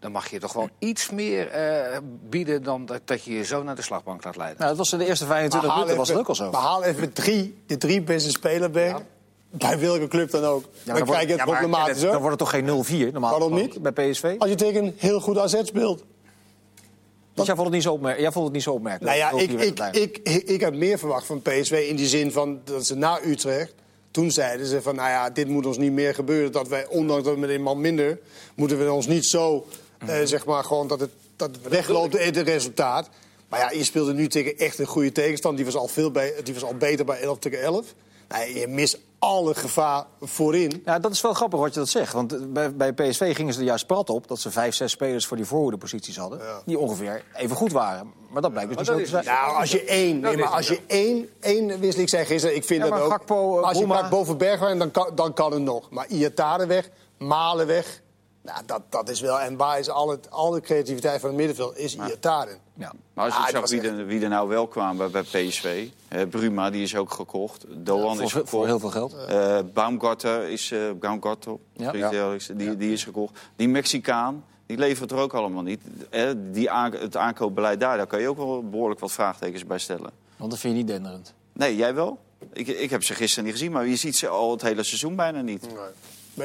[0.02, 1.98] Dan mag je toch wel iets meer eh,
[2.30, 4.58] bieden dan dat, dat je je zo naar de slagbank laat leiden.
[4.58, 6.52] Nou, dat was in de eerste 25 haal minuten was het ook al even- zo.
[6.52, 9.02] Maar haal even drie, de drie beste spelers weg.
[9.50, 10.64] Bij welke club dan ook.
[10.84, 13.54] Ja, dan krijg je het ja, problematisch Dan wordt het toch geen 0-4 normaal Waarom
[13.54, 13.82] niet?
[13.82, 14.36] bij PSV?
[14.38, 16.04] Als je tegen een heel goed AZ speelt.
[17.34, 19.18] Dus jij vond het niet zo, opmer jij vond het niet zo opmerkelijk?
[19.18, 21.86] Nou ja, 0-4 ik, werd ik, het ik, ik, ik heb meer verwacht van PSV
[21.90, 23.74] in die zin van dat ze na Utrecht...
[24.12, 26.52] Toen zeiden ze van, nou ja, dit moet ons niet meer gebeuren.
[26.52, 28.20] Dat wij, ondanks dat we met een man minder,
[28.56, 29.66] moeten we ons niet zo,
[30.08, 33.10] eh, zeg maar, gewoon dat het, dat het wegloopt, het resultaat.
[33.50, 35.64] Maar ja, je speelde nu tegen echt een goede tegenstander.
[35.64, 37.94] Die was al, veel bij, die was al beter bij 11 tegen 11.
[38.28, 40.82] Nou, je mist alle gevaar voorin.
[40.86, 42.14] Ja, dat is wel grappig wat je dat zegt.
[42.14, 44.28] Want eh, bij, bij PSV gingen ze er juist prat op...
[44.28, 46.40] dat ze vijf, zes spelers voor die voorhoedeposities hadden...
[46.40, 46.62] Ja.
[46.66, 48.14] die ongeveer even goed waren.
[48.30, 49.26] Maar dat blijkt dus niet zo te zijn.
[49.26, 52.64] Nou, als je één, nee, maar als je één, één wissel, ik zei gisteren, ik
[52.64, 53.12] vind Ja, dat maar ook.
[53.12, 55.90] Gakpo, eh, als je pakt boven Bergwijn, dan kan, dan kan het nog.
[55.90, 58.02] Maar Iatare weg, Malen weg,
[58.42, 59.40] nou, dat, dat is wel.
[59.40, 62.58] En waar is al, het, al de creativiteit van het middenveld is Iatare.
[62.74, 62.92] Ja.
[63.14, 65.88] Maar als je Ah, zag wie er, wie er nou wel kwamen bij, bij PSV.
[66.08, 67.66] hè, Bruma, die is ook gekocht.
[67.70, 68.50] Doan is Voor, gekocht.
[68.50, 69.16] voor heel veel geld.
[69.28, 71.92] Eh, Baumgarter is, eh Baumgartel, Ja.
[72.56, 73.40] die, die is gekocht.
[73.56, 75.82] Die Mexicaan, die levert er ook allemaal niet.
[76.10, 80.12] Eh, die het aankoopbeleid daar, daar kan je ook wel behoorlijk wat vraagtekens bij stellen.
[80.38, 81.34] Want dat vind je niet denderend.
[81.54, 82.18] Nee, jij wel?
[82.54, 85.16] Ik, ik heb ze gisteren niet gezien, maar je ziet ze al het hele seizoen
[85.16, 85.62] bijna niet.
[85.62, 85.76] Nee,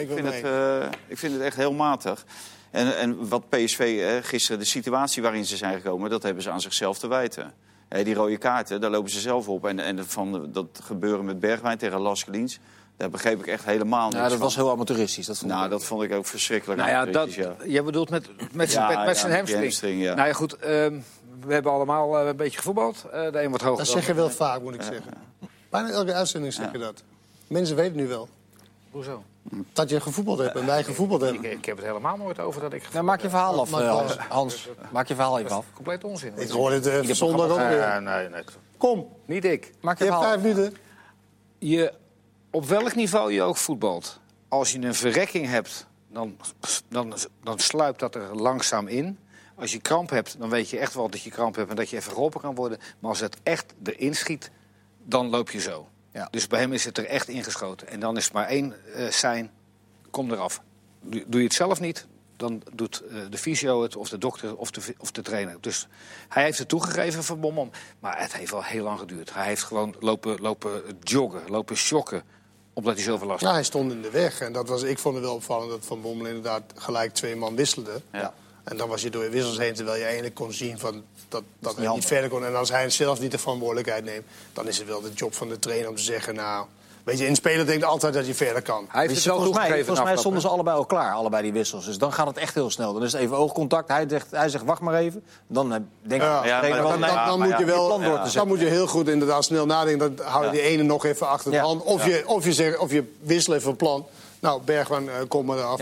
[0.01, 0.43] ik vind, mee.
[0.43, 2.25] het, eh, ik vind het echt heel matig.
[2.71, 6.11] En, en wat PSV eh, gisteren, de situatie waarin ze zijn gekomen...
[6.11, 7.53] dat hebben ze aan zichzelf te wijten.
[7.89, 9.67] Hè, die rode kaarten, daar lopen ze zelf op.
[9.67, 12.59] En, en van dat gebeuren met Bergwijn tegen Las Gelins...
[12.97, 14.41] daar begreep ik echt helemaal niks Ja, dat van.
[14.41, 15.27] was heel amateuristisch.
[15.27, 15.71] Dat vond Nou, ik.
[15.71, 16.81] dat vond ik ook verschrikkelijk.
[16.81, 17.55] Nou ja, dat, ja.
[17.65, 19.63] jij bedoelt met, met, zijn- Ja, met, met ja, zijn die hamstring.
[19.63, 20.15] hamstring, ja.
[20.15, 20.57] Nou ja, goed.
[20.57, 20.99] ehm,
[21.47, 23.05] we hebben allemaal eh, een beetje gevoetbald.
[23.13, 25.13] Eh, de een wat hoger Dat zeg je wel vaak, moet ik zeggen.
[25.71, 27.03] Bijna elke uitzending zeg je dat.
[27.47, 28.29] Mensen weten nu wel
[28.91, 29.23] Hoezo?
[29.73, 31.51] Dat je gevoetbald hebt en wij gevoetbald Ik, hebben.
[31.51, 32.93] ik heb het helemaal nooit over dat ik...
[32.93, 33.91] Nou, maak je verhaal af, eh.
[33.91, 34.17] Hans.
[34.29, 34.69] Hans.
[34.93, 35.65] Maak je verhaal even af.
[35.75, 36.33] Compleet onzin.
[36.37, 38.03] Ik hoor het eh, zondag ook Eh, weer.
[38.03, 38.43] nee, nee.
[38.77, 39.73] Kom, Niet ik.
[39.81, 40.77] Maak je je hebt vijf minuten.
[41.59, 41.93] Je,
[42.51, 46.37] op welk niveau je ook voetbalt, als je een verrekking hebt, dan,
[46.89, 49.19] dan, dan sluipt dat er langzaam in.
[49.59, 51.91] Als je kramp hebt, dan weet je echt wel dat je kramp hebt en dat
[51.91, 52.79] je even geholpen kan worden.
[52.99, 54.51] Maar als het echt erin schiet,
[55.05, 55.89] dan loop je zo.
[56.17, 56.29] Ja.
[56.31, 57.89] Dus bij hem is het er echt ingeschoten.
[57.89, 59.51] En dan is het maar één eh zijn,
[60.11, 60.61] kom eraf.
[61.01, 62.07] Doe, doe je het zelf niet,
[62.37, 65.57] dan doet eh, de fysio het, of de dokter, of de, of de trainer.
[65.61, 65.89] Dus
[66.29, 67.71] hij heeft het toegegeven van Bommel.
[67.99, 69.35] Maar het heeft wel heel lang geduurd.
[69.35, 72.23] Hij heeft gewoon lopen, lopen joggen, lopen shocken,
[72.73, 73.49] omdat hij zoveel last had.
[73.49, 74.41] Ja, hij stond in de weg.
[74.41, 77.57] En dat was, ik vond het wel opvallend dat Van Bommel inderdaad gelijk twee man
[77.57, 78.01] wisselde.
[78.13, 78.35] Ja.
[78.67, 81.43] En dan was je door je wissels heen, terwijl je eigenlijk kon zien van dat,
[81.59, 82.45] dat hij niet verder kon.
[82.45, 85.49] En als hij zelf niet de verantwoordelijkheid neemt, dan is het wel de job van
[85.49, 86.35] de trainer om te zeggen...
[86.35, 86.67] nou,
[87.05, 88.87] weet je, een speler denkt altijd dat hij verder kan.
[88.89, 91.53] Hij heeft het wel volgens mij, volgens mij stonden ze allebei al klaar, allebei die
[91.53, 91.85] wissels.
[91.85, 92.93] Dus dan gaat het echt heel snel.
[92.93, 93.89] Dan is het even oogcontact.
[93.89, 95.25] Hij zegt, hij zegt wacht maar even.
[95.47, 96.61] Dan eh, denk ik, Ja,
[97.27, 97.89] Dan, moet je wel,
[98.35, 100.17] dan moet je heel goed inderdaad snel nadenken.
[100.17, 100.53] Dan hou je Ja.
[100.53, 101.63] die ene nog even achter de Ja.
[101.63, 101.83] hand.
[101.83, 104.07] Of, je, of, je zegt, of je wisselt even een plan.
[104.41, 105.81] Nou, Bergman, eh, kom maar eraf.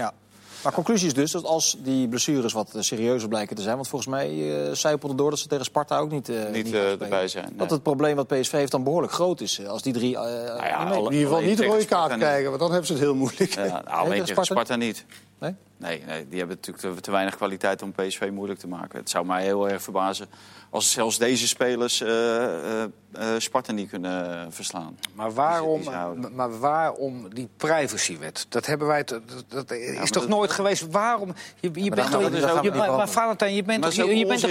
[0.65, 3.75] Maar conclusie is dus dat als die blessures wat eh, serieuzer blijken te zijn...
[3.75, 4.29] want volgens mij
[4.67, 7.57] eh zijpelde door dat ze tegen Sparta ook niet, eh Niet, erbij zijn, nee.
[7.57, 9.67] Dat het probleem wat PSV heeft dan behoorlijk groot is.
[9.67, 10.15] Als die drie...
[10.15, 12.19] Nou ja, In ieder geval niet de rode kaart niet.
[12.19, 13.55] krijgen, want dan hebben ze het heel moeilijk.
[13.55, 14.45] Ja, nou, tegen alleen tegen Sparta?
[14.45, 15.05] Sparta niet.
[15.39, 15.55] Nee?
[15.77, 18.99] Nee, nee, die hebben natuurlijk te, te weinig kwaliteit om PSV moeilijk te maken.
[18.99, 20.27] Het zou mij heel erg verbazen
[20.75, 24.99] als zelfs deze spelers eh, eh, eh, Sparta niet kunnen verslaan.
[25.13, 28.47] Maar waarom, Die maar waarom die privacywet?
[28.49, 29.05] Dat hebben wij.
[29.05, 30.87] Dat, is toch dat- nooit geweest?
[30.91, 31.35] Waarom?
[31.61, 32.63] Je, je bent toch.
[32.63, 33.93] je- maar, Valentijn, je bent toch.
[33.95, 34.51] Je, bent toch.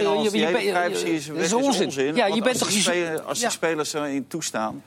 [1.03, 2.15] is dat onzin.
[2.15, 2.69] Ja, je bent als toch.
[2.69, 4.83] die, spelers, als die spelers erin toestaan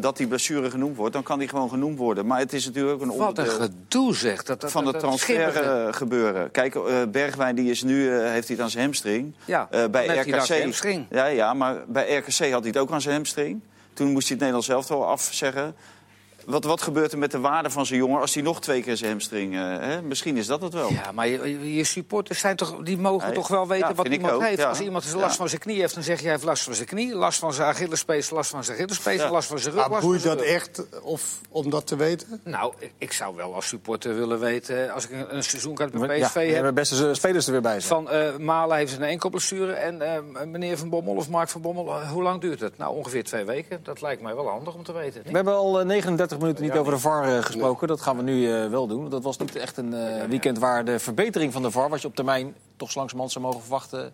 [0.00, 2.26] dat die blessure genoemd wordt, dan kan die gewoon genoemd worden.
[2.26, 4.42] Maar het is natuurlijk ook een Wat een onderdeel gedoe zeg.
[4.42, 6.50] Dat, dat, van het transfer gebeuren.
[6.50, 6.78] Kijk,
[7.10, 9.34] Bergwijn die is nu, heeft hij aan zijn hamstring.
[9.44, 10.70] Ja, bij RKC.
[11.10, 13.60] Ja, ja, maar bij RKC had hij het ook aan zijn hamstring.
[13.92, 15.74] Toen moest hij het Nederlands zelf wel afzeggen.
[16.46, 18.96] Wat, wat gebeurt er met de waarde van zo'n jongen als hij nog twee keer
[18.96, 19.56] zijn hamstring...
[19.56, 20.90] Eh, Misschien is dat het wel.
[20.90, 24.42] Ja, maar je, je supporters zijn toch, die mogen toch wel weten wat iemand ook.
[24.42, 24.64] heeft.
[24.64, 26.22] Als iemand last van zijn knie heeft, dan zeg je...
[26.22, 29.30] hij heeft last van zijn knie, last van zijn Achillespees, last van zijn Achillespees...
[29.30, 32.40] last van zijn rug, Maar boeit dat echt of, om dat te weten?
[32.44, 34.90] Nou, ik zou wel als supporter willen weten...
[34.90, 36.54] als ik een, een seizoenkaart met PSV heb...
[36.54, 37.80] hebben beste spelers er weer bij.
[37.80, 42.04] Van uh, Malen heeft een enkelblessure en eh, meneer Van Bommel of Mark Van Bommel...
[42.04, 42.78] hoe lang duurt het?
[42.78, 43.80] Nou, ongeveer twee weken.
[43.82, 45.22] Dat lijkt mij wel handig om te weten.
[45.22, 47.88] We hebben al 39 minuten niet over de VAR eh, gesproken.
[47.88, 49.08] Dat gaan we nu eh, wel doen.
[49.08, 51.88] Dat was niet echt een eh, weekend waar de verbetering van de VAR...
[51.88, 54.12] wat je op termijn toch slangs langzamerhand zou mogen verwachten...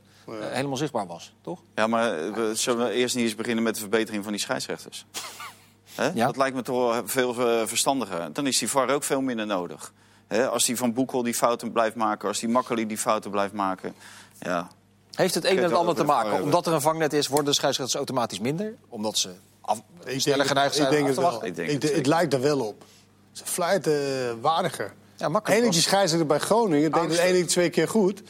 [0.54, 1.60] helemaal zichtbaar was, toch?
[1.74, 5.06] Ja, maar we, zullen we eerst niet eens beginnen met de verbetering van die scheidsrechters?
[6.14, 7.34] Dat lijkt me toch veel
[7.66, 8.32] verstandiger.
[8.32, 9.92] Dan is die VAR ook veel minder nodig.
[10.50, 13.94] Als die Van Boekel die fouten blijft maken, als die Makkeli die fouten blijft maken.
[14.38, 14.68] Ja.
[15.14, 16.42] Heeft het een en het ander te maken?
[16.42, 18.74] Omdat er een vangnet is, worden de scheidsrechters automatisch minder?
[18.88, 19.34] Omdat ze
[19.68, 21.24] af, Ik sneller geneigd zijn ik denk het wel.
[21.24, 21.48] wachten?
[21.48, 22.84] Ik denk Ik het lijkt er wel op.
[23.32, 24.92] Ze fluiten eh, waardiger.
[25.16, 25.64] Ja, makkelijk.
[25.64, 28.22] Eén scheidsrechter bij Groningen deed het één twee keer goed.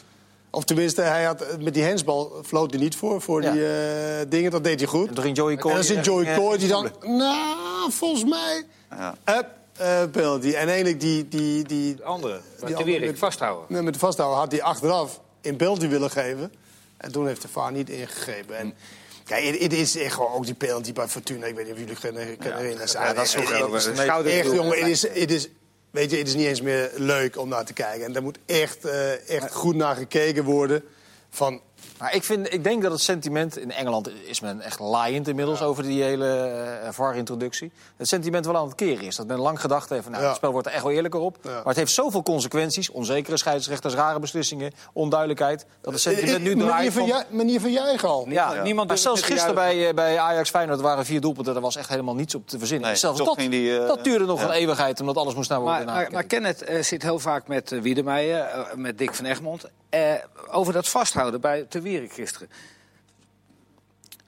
[0.50, 3.52] Of tenminste, hij had, eh, met die hensbal floot hij niet voor, voor Ja.
[3.52, 4.50] die eh, dingen.
[4.50, 5.08] Dat deed hij goed.
[5.08, 5.72] En toen ging Joey En Coy...
[5.72, 6.90] dan zit Joey Coy die dan...
[7.00, 8.64] Nou, volgens mij...
[8.90, 9.14] ja.
[9.24, 10.48] Eh, penalty.
[10.52, 11.28] En eigenlijk die...
[11.28, 13.64] die, die De andere, Die andere weer met- vasthouden.
[13.68, 16.52] Nee, met de vasthouden had hij achteraf in penalty willen geven.
[16.96, 18.56] En toen heeft de VAR niet ingegrepen.
[18.58, 18.74] En,
[19.28, 21.46] kijk, het, is echt gewoon ook die penalty bij Fortuna.
[21.46, 22.88] Ik weet niet of jullie kunnen, kunnen herinneren.
[22.92, 25.48] Ja, dat is ook Echt, jongen, het is, het is,
[25.90, 28.04] weet je, het is niet eens meer leuk om naar te kijken.
[28.04, 30.84] En daar moet echt, eh, echt goed naar gekeken worden.
[31.30, 31.60] Van,
[31.98, 33.58] Maar ik, vind, ik denk dat het sentiment...
[33.58, 36.26] In Engeland is men echt laaiend inmiddels over die hele
[36.82, 37.72] eh, VAR-introductie.
[37.96, 39.16] Het sentiment wel aan het keren is.
[39.16, 40.10] Dat men lang gedacht heeft van...
[40.12, 40.28] Nou, Ja.
[40.28, 41.36] het spel wordt er echt wel eerlijker op.
[41.42, 41.50] Ja.
[41.50, 42.90] Maar het heeft zoveel consequenties.
[42.90, 45.66] Onzekere scheidsrechters, rare beslissingen, onduidelijkheid.
[45.80, 47.22] Dat het sentiment nu manier, draait van, van...
[47.30, 48.26] manier van juichen al.
[48.28, 51.52] Ja, Niemand maar zelfs te gisteren bij, eh, bij Ajax Feyenoord waren vier doelpunten.
[51.52, 52.86] Daar was echt helemaal niets op te verzinnen.
[52.88, 54.46] Nee, zelfs dat, die, eh, dat duurde nog ja.
[54.46, 56.24] een eeuwigheid, omdat alles moest naar worden Maar, maar, maar.
[56.24, 59.64] Kenneth eh, zit heel vaak met uh, Wiedemeijer, eh, met Dick van Egmond.
[59.90, 60.12] eh,
[60.50, 62.48] over dat vasthouden bij Te Gisteren.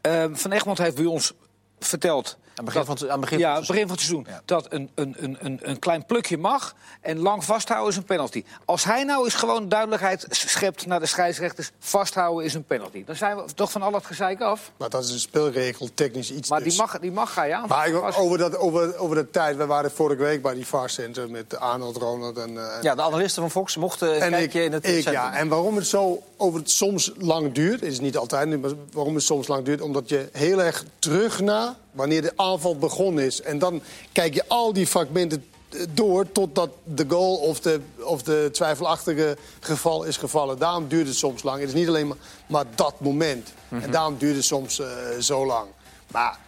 [0.00, 1.32] Eh, van Egmond heeft bij ons
[1.78, 2.38] verteld...
[2.54, 4.26] Aan het begin van het- aan het begin ja, begin van het seizoen.
[4.28, 4.42] Ja.
[4.44, 8.44] Dat een, een, een, een, een klein plukje mag en lang vasthouden is een penalty.
[8.64, 11.70] Als hij nou eens gewoon duidelijkheid schept naar de scheidsrechters...
[11.78, 13.04] vasthouden is een penalty.
[13.04, 14.72] Dan zijn we toch van al het gezeik af.
[14.76, 16.50] Maar dat is een spelregel, technisch iets.
[16.50, 17.68] Maar die mag, die mag ga je aan.
[17.68, 20.90] Maar ik- over, dat, over, over de tijd, we waren vorige week bij die VAR
[20.90, 22.58] Center met Arnold, Ronald en...
[22.76, 25.12] eh, Ja, de analisten van Fox mochten een en kijkje in het ik, centrum.
[25.14, 29.14] ja, en waarom het zo over het soms lang duurt, is niet altijd, maar waarom
[29.14, 33.40] het soms lang duurt, omdat je heel erg terug na wanneer de aanval begonnen is.
[33.40, 33.82] En dan
[34.12, 39.36] kijk je al die fragmenten eh, door totdat de goal of de, of de twijfelachtige
[39.60, 40.58] geval is gevallen.
[40.58, 41.60] Daarom duurt het soms lang.
[41.60, 42.16] Het is niet alleen maar,
[42.46, 43.52] maar dat moment.
[43.68, 44.86] En daarom duurt het soms eh,
[45.20, 45.68] zo lang.
[46.10, 46.38] Maar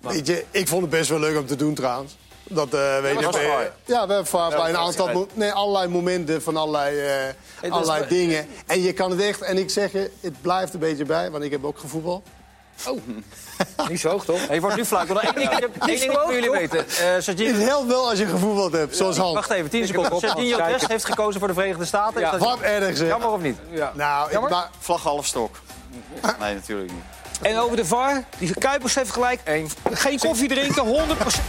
[0.00, 2.16] weet je, ik vond het best wel leuk om te doen trouwens.
[2.48, 3.72] Dat, eh, weet je, bij- VAR.
[3.84, 7.00] ja, we hebben VAR bij een aantal nee, allerlei momenten van allerlei,
[7.60, 8.46] eh, allerlei dingen.
[8.66, 11.44] En je kan het echt, en ik zeg je, het blijft een beetje bij, want
[11.44, 12.22] ik heb ook gevoetbald.
[13.88, 14.46] Niet zo hoog, toch?
[14.46, 14.82] Hey, je wordt nu.
[14.82, 16.86] Ik wil nog één ding, één ding voor jullie weten.
[16.88, 19.34] Eh Het helpt wel als je gevoetbald hebt, zoals Hans.
[19.34, 20.18] Wacht even, 10 seconden.
[20.18, 22.20] Sergio Dest heeft gekozen voor de Verenigde Staten.
[22.20, 22.38] Ja.
[22.38, 23.08] Wat erg zeg.
[23.08, 23.56] jammer of niet?
[23.70, 23.92] Ja.
[23.94, 24.50] Nou, ik, Jammer?
[24.50, 25.60] maar, Vlag half stok.
[26.40, 27.02] Nee, natuurlijk niet.
[27.42, 29.40] En over de VAR, die Kuipers heeft gelijk.
[29.92, 31.42] Geen koffie drinken, 100%.